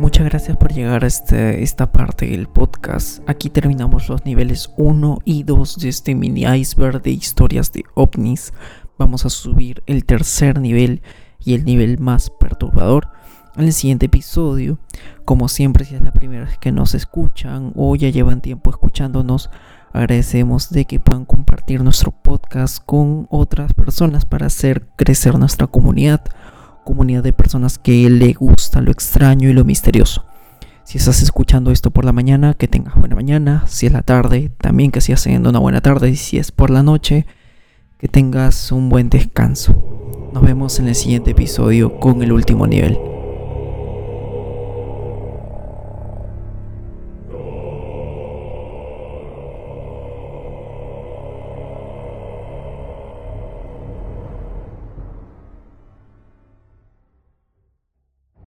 Muchas 0.00 0.26
gracias 0.26 0.56
por 0.56 0.72
llegar 0.72 1.02
a 1.04 1.06
este- 1.08 1.62
esta 1.62 1.90
parte 1.90 2.26
del 2.26 2.46
podcast. 2.46 3.20
Aquí 3.28 3.50
terminamos 3.50 4.08
los 4.08 4.24
niveles 4.24 4.70
1 4.76 5.18
y 5.24 5.42
2 5.42 5.76
de 5.78 5.88
este 5.88 6.14
mini 6.14 6.44
iceberg 6.44 7.02
de 7.02 7.10
historias 7.10 7.72
de 7.72 7.84
ovnis. 7.94 8.52
Vamos 8.98 9.24
a 9.24 9.30
subir 9.30 9.82
el 9.86 10.04
tercer 10.04 10.60
nivel 10.60 11.02
y 11.44 11.54
el 11.54 11.64
nivel 11.64 11.98
más 11.98 12.30
perturbador 12.30 13.08
en 13.56 13.64
el 13.64 13.72
siguiente 13.72 14.06
episodio. 14.06 14.78
Como 15.24 15.48
siempre, 15.48 15.84
si 15.84 15.94
es 15.94 16.02
la 16.02 16.12
primera 16.12 16.44
vez 16.44 16.58
que 16.58 16.72
nos 16.72 16.94
escuchan 16.94 17.72
o 17.76 17.94
ya 17.96 18.10
llevan 18.10 18.40
tiempo 18.40 18.70
escuchándonos, 18.70 19.50
agradecemos 19.92 20.70
de 20.70 20.84
que 20.84 21.00
puedan 21.00 21.24
compartir 21.24 21.82
nuestro 21.82 22.10
podcast 22.10 22.84
con 22.84 23.28
otras 23.30 23.72
personas 23.72 24.24
para 24.24 24.46
hacer 24.46 24.88
crecer 24.96 25.38
nuestra 25.38 25.66
comunidad 25.66 26.22
comunidad 26.88 27.22
de 27.22 27.34
personas 27.34 27.76
que 27.76 28.08
le 28.08 28.32
gusta 28.32 28.80
lo 28.80 28.90
extraño 28.90 29.50
y 29.50 29.52
lo 29.52 29.62
misterioso. 29.62 30.24
Si 30.84 30.96
estás 30.96 31.20
escuchando 31.20 31.70
esto 31.70 31.90
por 31.90 32.06
la 32.06 32.12
mañana, 32.12 32.54
que 32.54 32.66
tengas 32.66 32.94
buena 32.94 33.14
mañana. 33.14 33.64
Si 33.66 33.84
es 33.84 33.92
la 33.92 34.00
tarde, 34.00 34.50
también 34.56 34.90
que 34.90 35.02
sigas 35.02 35.22
teniendo 35.22 35.50
una 35.50 35.58
buena 35.58 35.82
tarde. 35.82 36.08
Y 36.08 36.16
si 36.16 36.38
es 36.38 36.50
por 36.50 36.70
la 36.70 36.82
noche, 36.82 37.26
que 37.98 38.06
tengas 38.06 38.70
un 38.70 38.88
buen 38.88 39.10
descanso. 39.10 40.30
Nos 40.32 40.44
vemos 40.44 40.78
en 40.78 40.86
el 40.86 40.94
siguiente 40.94 41.32
episodio 41.32 41.98
con 41.98 42.22
el 42.22 42.30
último 42.30 42.68
nivel. 42.68 42.96